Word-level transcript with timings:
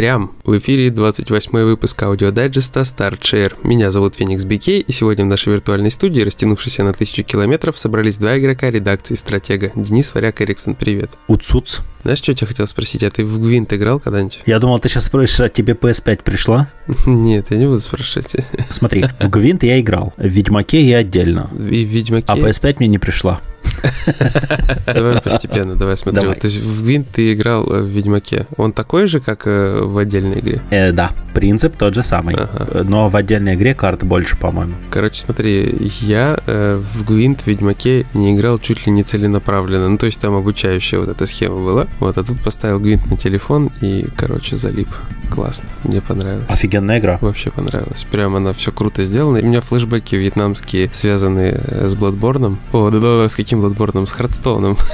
Трям! 0.00 0.32
В 0.44 0.56
эфире 0.56 0.90
28 0.90 1.58
выпуск 1.58 2.02
аудиодайджеста 2.02 2.80
StartShare. 2.80 3.52
Меня 3.64 3.90
зовут 3.90 4.14
Феникс 4.14 4.44
Бикей, 4.44 4.80
и 4.80 4.92
сегодня 4.92 5.26
в 5.26 5.28
нашей 5.28 5.52
виртуальной 5.52 5.90
студии, 5.90 6.22
растянувшейся 6.22 6.84
на 6.84 6.94
тысячу 6.94 7.22
километров, 7.22 7.78
собрались 7.78 8.16
два 8.16 8.38
игрока 8.38 8.70
редакции 8.70 9.14
«Стратега». 9.14 9.72
Денис 9.74 10.14
Варяк 10.14 10.40
Эриксон, 10.40 10.74
привет. 10.74 11.10
Уцуц. 11.26 11.80
Знаешь, 12.02 12.16
что 12.20 12.32
я 12.32 12.34
тебя 12.34 12.46
хотел 12.46 12.66
спросить? 12.66 13.02
А 13.02 13.10
ты 13.10 13.22
в 13.22 13.42
Гвинт 13.42 13.74
играл 13.74 14.00
когда-нибудь? 14.00 14.40
Я 14.46 14.58
думал, 14.58 14.78
ты 14.78 14.88
сейчас 14.88 15.04
спросишь, 15.04 15.40
а 15.40 15.50
тебе 15.50 15.74
PS5 15.74 16.22
пришла? 16.24 16.70
Нет, 17.06 17.48
я 17.50 17.58
не 17.58 17.66
буду 17.66 17.80
спрашивать. 17.80 18.36
Смотри, 18.70 19.04
в 19.20 19.28
Гвинт 19.28 19.64
я 19.64 19.78
играл, 19.78 20.14
в 20.16 20.26
Ведьмаке 20.26 20.80
я 20.80 20.96
отдельно. 20.96 21.50
И 21.58 21.84
в 21.84 21.88
Ведьмаке... 21.88 22.24
А 22.26 22.38
PS5 22.38 22.76
мне 22.78 22.88
не 22.88 22.98
пришла. 22.98 23.42
Давай 24.86 25.20
постепенно, 25.20 25.76
давай 25.76 25.96
смотри. 25.96 26.20
Давай. 26.20 26.36
То 26.36 26.46
есть 26.46 26.58
в 26.58 26.82
Гвинт 26.82 27.08
ты 27.10 27.32
играл 27.32 27.64
в 27.64 27.86
Ведьмаке. 27.86 28.46
Он 28.56 28.72
такой 28.72 29.06
же, 29.06 29.20
как 29.20 29.46
э, 29.46 29.80
в 29.82 29.96
отдельной 29.98 30.40
игре? 30.40 30.60
Э, 30.70 30.92
да, 30.92 31.12
принцип 31.34 31.76
тот 31.76 31.94
же 31.94 32.02
самый. 32.02 32.34
Ага. 32.34 32.84
Но 32.84 33.08
в 33.08 33.16
отдельной 33.16 33.54
игре 33.54 33.74
карт 33.74 34.04
больше, 34.04 34.36
по-моему. 34.36 34.74
Короче, 34.90 35.20
смотри, 35.24 35.90
я 36.00 36.38
э, 36.46 36.82
в 36.94 37.04
Гвинт 37.04 37.42
в 37.42 37.46
Ведьмаке 37.46 38.06
не 38.14 38.34
играл 38.34 38.58
чуть 38.58 38.86
ли 38.86 38.92
не 38.92 39.02
целенаправленно. 39.02 39.88
Ну, 39.88 39.98
то 39.98 40.06
есть 40.06 40.20
там 40.20 40.34
обучающая 40.34 40.98
вот 40.98 41.08
эта 41.08 41.26
схема 41.26 41.56
была. 41.56 41.86
Вот, 42.00 42.18
а 42.18 42.24
тут 42.24 42.40
поставил 42.40 42.80
Гвинт 42.80 43.10
на 43.10 43.16
телефон 43.16 43.70
и, 43.80 44.06
короче, 44.16 44.56
залип. 44.56 44.88
Классно. 45.30 45.68
Мне 45.84 46.00
понравилось. 46.00 46.46
Офигенная 46.48 46.98
игра. 46.98 47.18
Вообще 47.20 47.50
понравилось. 47.50 48.04
Прям 48.10 48.34
она 48.34 48.52
все 48.52 48.72
круто 48.72 49.04
сделана. 49.04 49.36
И 49.36 49.42
у 49.42 49.46
меня 49.46 49.60
флешбеки 49.60 50.16
вьетнамские 50.16 50.90
связаны 50.92 51.54
э, 51.54 51.86
с 51.88 51.94
Bloodborne. 51.94 52.56
О, 52.72 52.90
да-да, 52.90 53.28
с 53.28 53.36
каким 53.36 53.49
Bloodborne? 53.58 54.06
С 54.06 54.12
Хардстоуном. 54.12 54.76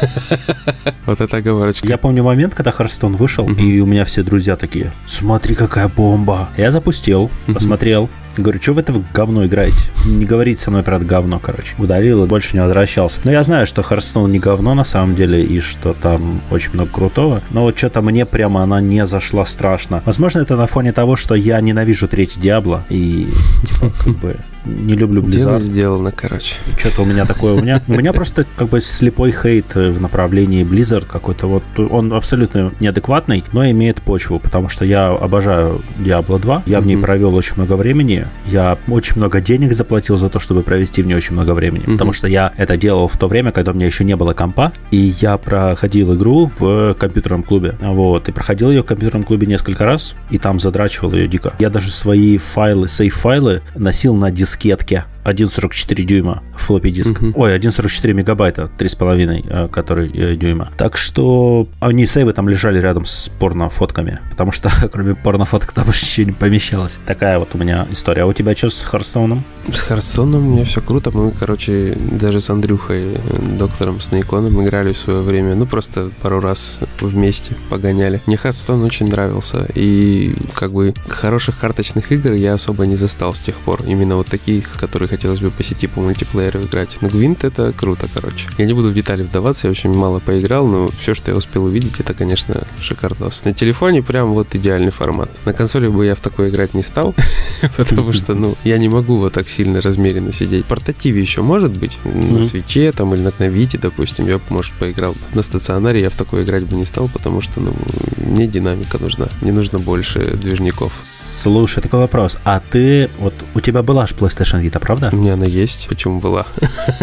Вот 1.06 1.20
эта 1.20 1.36
оговорочка. 1.36 1.86
Я 1.86 1.98
помню 1.98 2.24
момент, 2.24 2.54
когда 2.54 2.72
Харстон 2.72 3.14
вышел, 3.14 3.48
и 3.48 3.78
у 3.78 3.86
меня 3.86 4.04
все 4.04 4.24
друзья 4.24 4.56
такие, 4.56 4.92
смотри, 5.06 5.54
какая 5.54 5.86
бомба. 5.86 6.48
Я 6.56 6.72
запустил, 6.72 7.30
посмотрел, 7.46 8.10
Говорю, 8.36 8.60
что 8.60 8.74
вы 8.74 8.82
это 8.82 8.92
в 8.92 9.02
говно 9.12 9.46
играете? 9.46 9.78
Не 10.04 10.26
говорите 10.26 10.62
со 10.62 10.70
мной 10.70 10.82
про 10.82 10.96
это 10.96 11.06
говно, 11.06 11.38
короче. 11.38 11.74
Удалил 11.78 12.24
и 12.24 12.28
больше 12.28 12.54
не 12.54 12.60
возвращался. 12.60 13.20
Но 13.24 13.30
я 13.30 13.42
знаю, 13.42 13.66
что 13.66 13.82
Харстон 13.82 14.30
не 14.30 14.38
говно 14.38 14.74
на 14.74 14.84
самом 14.84 15.14
деле, 15.14 15.42
и 15.42 15.58
что 15.60 15.94
там 15.94 16.42
очень 16.50 16.72
много 16.74 16.90
крутого. 16.90 17.40
Но 17.50 17.62
вот 17.62 17.78
что-то 17.78 18.02
мне 18.02 18.26
прямо 18.26 18.62
она 18.62 18.80
не 18.80 19.06
зашла 19.06 19.46
страшно. 19.46 20.02
Возможно, 20.04 20.40
это 20.40 20.56
на 20.56 20.66
фоне 20.66 20.92
того, 20.92 21.16
что 21.16 21.34
я 21.34 21.60
ненавижу 21.60 22.08
третий 22.08 22.38
Диабло, 22.38 22.84
и 22.90 23.28
типа, 23.66 23.90
как 23.98 24.14
бы 24.16 24.36
не 24.66 24.94
люблю 24.94 25.22
Дело 25.22 25.56
Blizzard. 25.56 25.60
сделано, 25.60 26.12
короче. 26.12 26.56
Что-то 26.76 27.02
у 27.02 27.04
меня 27.04 27.24
такое. 27.24 27.54
У 27.54 27.62
меня, 27.62 27.80
у 27.86 27.92
меня 27.92 28.12
просто 28.12 28.44
как 28.56 28.68
бы 28.68 28.80
слепой 28.80 29.32
хейт 29.32 29.76
э, 29.76 29.90
в 29.90 30.00
направлении 30.00 30.64
Blizzard 30.64 31.06
какой-то. 31.06 31.46
Вот 31.46 31.62
он 31.90 32.12
абсолютно 32.12 32.72
неадекватный, 32.80 33.44
но 33.52 33.68
имеет 33.70 34.02
почву, 34.02 34.38
потому 34.38 34.68
что 34.68 34.84
я 34.84 35.08
обожаю 35.08 35.80
Diablo 35.98 36.40
2. 36.40 36.64
Я 36.66 36.80
в 36.80 36.86
ней 36.86 36.96
провел 36.96 37.34
очень 37.34 37.54
много 37.56 37.74
времени. 37.74 38.26
Я 38.46 38.78
очень 38.88 39.16
много 39.16 39.40
денег 39.40 39.72
заплатил 39.72 40.16
за 40.16 40.28
то, 40.28 40.38
чтобы 40.40 40.62
провести 40.62 41.02
в 41.02 41.06
ней 41.06 41.14
очень 41.14 41.34
много 41.34 41.52
времени. 41.52 41.84
Потому 41.84 42.12
что 42.12 42.26
я 42.26 42.52
это 42.56 42.76
делал 42.76 43.08
в 43.08 43.16
то 43.16 43.28
время, 43.28 43.52
когда 43.52 43.72
у 43.72 43.74
меня 43.74 43.86
еще 43.86 44.04
не 44.04 44.16
было 44.16 44.32
компа, 44.34 44.72
и 44.90 45.14
я 45.20 45.36
проходил 45.38 46.14
игру 46.14 46.50
в 46.58 46.94
компьютерном 46.94 47.42
клубе. 47.42 47.74
Вот. 47.80 48.28
И 48.28 48.32
проходил 48.32 48.70
ее 48.70 48.82
в 48.82 48.86
компьютерном 48.86 49.24
клубе 49.24 49.46
несколько 49.46 49.84
раз, 49.84 50.14
и 50.30 50.38
там 50.38 50.58
задрачивал 50.58 51.12
ее 51.12 51.28
дико. 51.28 51.54
Я 51.58 51.70
даже 51.70 51.90
свои 51.90 52.36
файлы, 52.36 52.88
сейф-файлы 52.88 53.62
носил 53.74 54.14
на 54.14 54.30
дискетке. 54.56 55.04
1,44 55.26 56.02
дюйма 56.02 56.42
флоппи 56.56 56.90
диск. 56.90 57.20
Мгм. 57.20 57.32
Ой, 57.36 57.56
1,44 57.56 58.12
мегабайта, 58.12 58.70
3,5 58.78 59.44
э, 59.48 59.68
который 59.68 60.10
э, 60.10 60.36
дюйма. 60.36 60.70
Так 60.76 60.96
что 60.96 61.68
они 61.80 62.06
сейвы 62.06 62.32
там 62.32 62.48
лежали 62.48 62.80
рядом 62.80 63.04
с 63.04 63.28
порнофотками, 63.28 64.20
потому 64.30 64.52
что 64.52 64.70
кроме 64.92 65.14
порнофоток 65.14 65.72
там 65.72 65.86
ничего 65.88 66.26
не 66.26 66.32
помещалось. 66.32 66.98
Такая 67.06 67.38
вот 67.38 67.54
у 67.54 67.58
меня 67.58 67.86
история. 67.90 68.22
А 68.22 68.26
у 68.26 68.32
тебя 68.32 68.54
что 68.56 68.70
с 68.70 68.82
Hearthstone 68.82 69.31
ом? 69.31 69.44
С 69.72 69.80
Hearthstone 69.80 70.36
ом 70.36 70.46
у 70.46 70.50
меня 70.54 70.64
все 70.64 70.80
круто. 70.80 71.10
Мы, 71.10 71.30
короче, 71.32 71.96
даже 71.96 72.40
с 72.40 72.50
Андрюхой, 72.50 73.14
э, 73.14 73.58
доктором 73.58 74.00
Снейконом, 74.00 74.64
играли 74.64 74.92
в 74.92 74.98
свое 74.98 75.20
время. 75.20 75.54
Ну, 75.54 75.66
просто 75.66 76.10
пару 76.22 76.40
раз 76.40 76.80
вместе 77.00 77.54
погоняли. 77.68 78.20
Мне 78.26 78.36
Hearthstone 78.36 78.82
очень 78.82 79.08
нравился. 79.08 79.66
И, 79.74 80.34
как 80.54 80.72
бы, 80.72 80.94
хороших 81.08 81.58
карточных 81.58 82.12
игр 82.12 82.32
я 82.32 82.54
особо 82.54 82.86
не 82.86 82.96
застал 82.96 83.34
с 83.34 83.40
тех 83.40 83.56
пор. 83.56 83.82
Именно 83.86 84.16
вот 84.16 84.28
таких, 84.28 84.72
которые 84.78 85.08
хотелось 85.16 85.40
бы 85.40 85.50
по 85.50 85.62
сети, 85.62 85.86
по 85.86 86.00
мультиплееру 86.00 86.64
играть. 86.64 86.90
Но 87.00 87.08
Гвинт 87.08 87.44
это 87.44 87.72
круто, 87.72 88.06
короче. 88.12 88.48
Я 88.58 88.66
не 88.66 88.74
буду 88.74 88.90
в 88.90 88.94
детали 88.94 89.22
вдаваться, 89.22 89.66
я 89.66 89.70
очень 89.70 89.92
мало 89.92 90.20
поиграл, 90.20 90.66
но 90.66 90.90
все, 91.00 91.14
что 91.14 91.30
я 91.30 91.36
успел 91.36 91.64
увидеть, 91.64 92.00
это, 92.00 92.12
конечно, 92.12 92.66
шикардос. 92.80 93.42
На 93.44 93.54
телефоне 93.54 94.02
прям 94.02 94.32
вот 94.32 94.54
идеальный 94.54 94.92
формат. 94.92 95.30
На 95.46 95.52
консоли 95.52 95.88
бы 95.88 96.04
я 96.04 96.14
в 96.14 96.20
такое 96.20 96.50
играть 96.50 96.74
не 96.74 96.82
стал, 96.82 97.14
потому 97.76 98.12
что, 98.12 98.34
ну, 98.34 98.56
я 98.64 98.78
не 98.78 98.88
могу 98.88 99.16
вот 99.16 99.32
так 99.32 99.48
сильно 99.48 99.80
размеренно 99.80 100.32
сидеть. 100.32 100.66
Портативе 100.66 101.20
еще 101.20 101.42
может 101.42 101.72
быть, 101.72 101.96
на 102.04 102.42
свече 102.42 102.92
там 102.92 103.14
или 103.14 103.22
на, 103.22 103.32
на 103.38 103.48
Вите, 103.48 103.78
допустим, 103.78 104.26
я, 104.26 104.36
бы, 104.36 104.42
может, 104.50 104.72
поиграл. 104.74 105.14
На 105.32 105.42
стационаре 105.42 106.02
я 106.02 106.10
в 106.10 106.16
такое 106.16 106.44
играть 106.44 106.64
бы 106.64 106.76
не 106.76 106.84
стал, 106.84 107.08
потому 107.08 107.40
что, 107.40 107.60
ну, 107.60 107.72
мне 108.18 108.46
динамика 108.46 108.98
нужна. 108.98 109.28
Мне 109.40 109.52
нужно 109.52 109.78
больше 109.78 110.36
движников. 110.36 110.92
Слушай, 111.02 111.82
такой 111.82 112.00
вопрос. 112.00 112.36
А 112.44 112.60
ты, 112.60 113.08
вот 113.18 113.34
у 113.54 113.60
тебя 113.60 113.82
была 113.82 114.06
же 114.06 114.14
PlayStation 114.14 114.62
Vita, 114.62 114.78
правда? 114.78 115.05
У 115.12 115.16
меня 115.16 115.34
она 115.34 115.46
есть, 115.46 115.86
почему 115.88 116.20
была? 116.20 116.46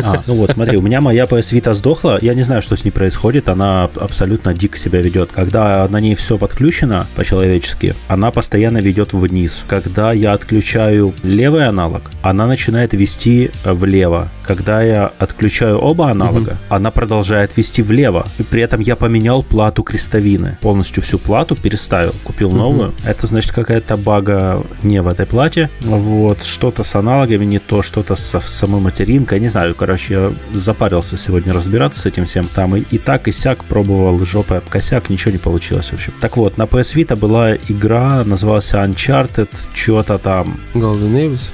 А, 0.04 0.24
ну 0.28 0.36
вот, 0.36 0.52
смотри, 0.52 0.78
у 0.78 0.82
меня 0.82 1.02
моя 1.02 1.26
PS 1.26 1.54
Vita 1.54 1.74
сдохла, 1.74 2.20
я 2.22 2.34
не 2.34 2.44
знаю, 2.44 2.62
что 2.62 2.76
с 2.76 2.84
ней 2.84 2.92
происходит, 2.92 3.50
она 3.50 3.90
абсолютно 3.96 4.54
дико 4.54 4.78
себя 4.78 5.02
ведет. 5.02 5.32
Когда 5.32 5.88
на 5.90 6.00
ней 6.00 6.16
все 6.16 6.38
подключено 6.38 7.08
по-человечески, 7.16 7.96
она 8.08 8.32
постоянно 8.32 8.80
ведет 8.80 9.14
вниз. 9.14 9.64
Когда 9.68 10.14
я 10.14 10.34
отключаю 10.34 11.14
левый 11.24 11.68
аналог, 11.68 12.12
она 12.22 12.48
начинает 12.48 12.94
вести 12.94 13.52
э, 13.64 13.74
влево. 13.74 14.30
Когда 14.46 14.84
я 14.84 15.12
отключаю 15.20 15.80
оба 15.80 16.12
аналога, 16.12 16.58
она 16.70 16.92
продолжает 16.92 17.56
вести 17.58 17.82
влево. 17.82 18.28
И 18.40 18.44
при 18.44 18.62
этом 18.62 18.82
я 18.82 18.96
поменял 18.96 19.44
плату 19.44 19.84
крестовины. 19.84 20.58
Полностью 20.62 21.02
всю 21.04 21.18
плату 21.18 21.56
переставил, 21.56 22.14
купил 22.24 22.52
новую. 22.52 22.94
Это 23.06 23.28
значит 23.28 23.52
какая-то 23.52 23.98
бага 23.98 24.64
не 24.82 25.02
в 25.02 25.08
этой 25.08 25.26
плате. 25.26 25.70
Вот, 25.82 26.44
что-то 26.44 26.84
с 26.84 26.96
аналогами 26.96 27.46
не 27.46 27.60
то, 27.60 27.82
что-то 27.94 28.16
со 28.16 28.40
самой 28.40 28.82
материнкой. 28.82 29.40
Не 29.40 29.50
знаю, 29.50 29.76
короче, 29.76 30.14
я 30.14 30.34
запарился 30.54 31.16
сегодня 31.16 31.54
разбираться 31.54 32.02
с 32.02 32.06
этим 32.08 32.26
всем. 32.26 32.48
Там 32.48 32.76
и, 32.76 32.80
и 32.90 32.98
так, 32.98 33.28
и 33.28 33.32
сяк 33.32 33.64
пробовал 33.66 34.18
жопой 34.26 34.58
об 34.58 34.68
косяк, 34.68 35.12
ничего 35.12 35.32
не 35.32 35.38
получилось 35.38 35.92
вообще. 35.92 36.12
Так 36.20 36.38
вот, 36.38 36.58
на 36.58 36.64
PS 36.64 36.96
Vita 36.96 37.16
была 37.16 37.56
игра, 37.56 38.24
называлась 38.24 38.74
Uncharted, 38.74 39.50
что-то 39.76 40.18
там. 40.18 40.60
Golden 40.74 41.14
Abyss? 41.14 41.54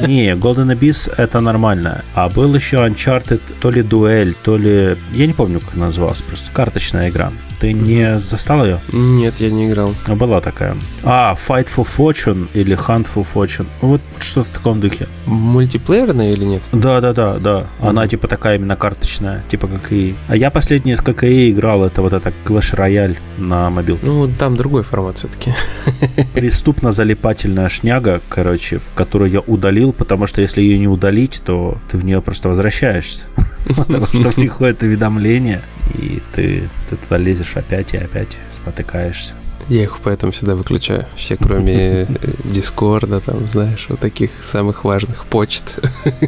Не, 0.06 0.30
Golden 0.30 0.74
Abyss 0.74 1.12
это 1.18 1.40
нормально. 1.40 2.02
А 2.14 2.30
был 2.30 2.54
еще 2.54 2.76
Uncharted, 2.76 3.40
то 3.60 3.70
ли 3.70 3.82
дуэль, 3.82 4.34
то 4.42 4.56
ли... 4.56 4.96
Я 5.12 5.26
не 5.26 5.34
помню, 5.34 5.60
как 5.60 5.74
называлась, 5.74 6.22
просто 6.22 6.50
карточная 6.50 7.10
игра. 7.10 7.30
Ты 7.62 7.74
не 7.74 8.18
застал 8.18 8.64
ее? 8.64 8.80
Нет, 8.92 9.36
я 9.38 9.48
не 9.48 9.68
играл. 9.68 9.94
А 10.08 10.16
была 10.16 10.40
такая. 10.40 10.74
А, 11.04 11.36
Fight 11.36 11.68
for 11.72 11.86
Fortune 11.86 12.48
или 12.54 12.76
Hunt 12.76 13.06
for 13.14 13.24
Fortune. 13.32 13.66
Вот 13.80 14.00
что 14.18 14.42
в 14.42 14.48
таком 14.48 14.80
духе. 14.80 15.06
Мультиплеерная 15.26 16.32
или 16.32 16.44
нет? 16.44 16.62
Да, 16.72 17.00
да, 17.00 17.12
да, 17.12 17.38
да. 17.38 17.66
Она 17.80 18.08
типа 18.08 18.26
такая 18.26 18.56
именно 18.56 18.74
карточная, 18.74 19.44
типа 19.48 19.68
как 19.68 19.92
и. 19.92 20.16
А 20.26 20.34
я 20.34 20.50
последний 20.50 20.90
из 20.90 21.00
ККИ 21.00 21.52
играл, 21.52 21.84
это 21.84 22.02
вот 22.02 22.12
это 22.12 22.32
Clash 22.44 22.74
Royale 22.76 23.16
на 23.38 23.70
мобилке. 23.70 24.04
Ну, 24.04 24.28
там 24.36 24.56
другой 24.56 24.82
формат 24.82 25.18
все-таки. 25.18 25.54
Преступно 26.34 26.90
залипательная 26.90 27.68
шняга, 27.68 28.20
короче, 28.28 28.78
в 28.78 28.92
которую 28.96 29.30
я 29.30 29.38
удалил, 29.38 29.92
потому 29.92 30.26
что 30.26 30.40
если 30.40 30.62
ее 30.62 30.80
не 30.80 30.88
удалить, 30.88 31.40
то 31.44 31.78
ты 31.88 31.96
в 31.96 32.04
нее 32.04 32.20
просто 32.20 32.48
возвращаешься. 32.48 33.20
Потому 33.76 34.06
что 34.06 34.32
приходит 34.32 34.82
уведомление, 34.82 35.62
и 35.94 36.20
ты, 36.34 36.68
ты 36.92 36.98
туда 36.98 37.16
лезешь 37.16 37.56
опять 37.56 37.94
и 37.94 37.96
опять 37.96 38.36
спотыкаешься. 38.52 39.32
Я 39.68 39.82
их 39.84 39.98
поэтому 40.02 40.32
всегда 40.32 40.54
выключаю. 40.54 41.06
Все, 41.16 41.36
кроме 41.36 41.74
э, 41.74 42.06
Дискорда, 42.44 43.20
там, 43.20 43.46
знаешь, 43.46 43.86
вот 43.88 44.00
таких 44.00 44.30
самых 44.44 44.84
важных 44.84 45.24
почт. 45.26 45.78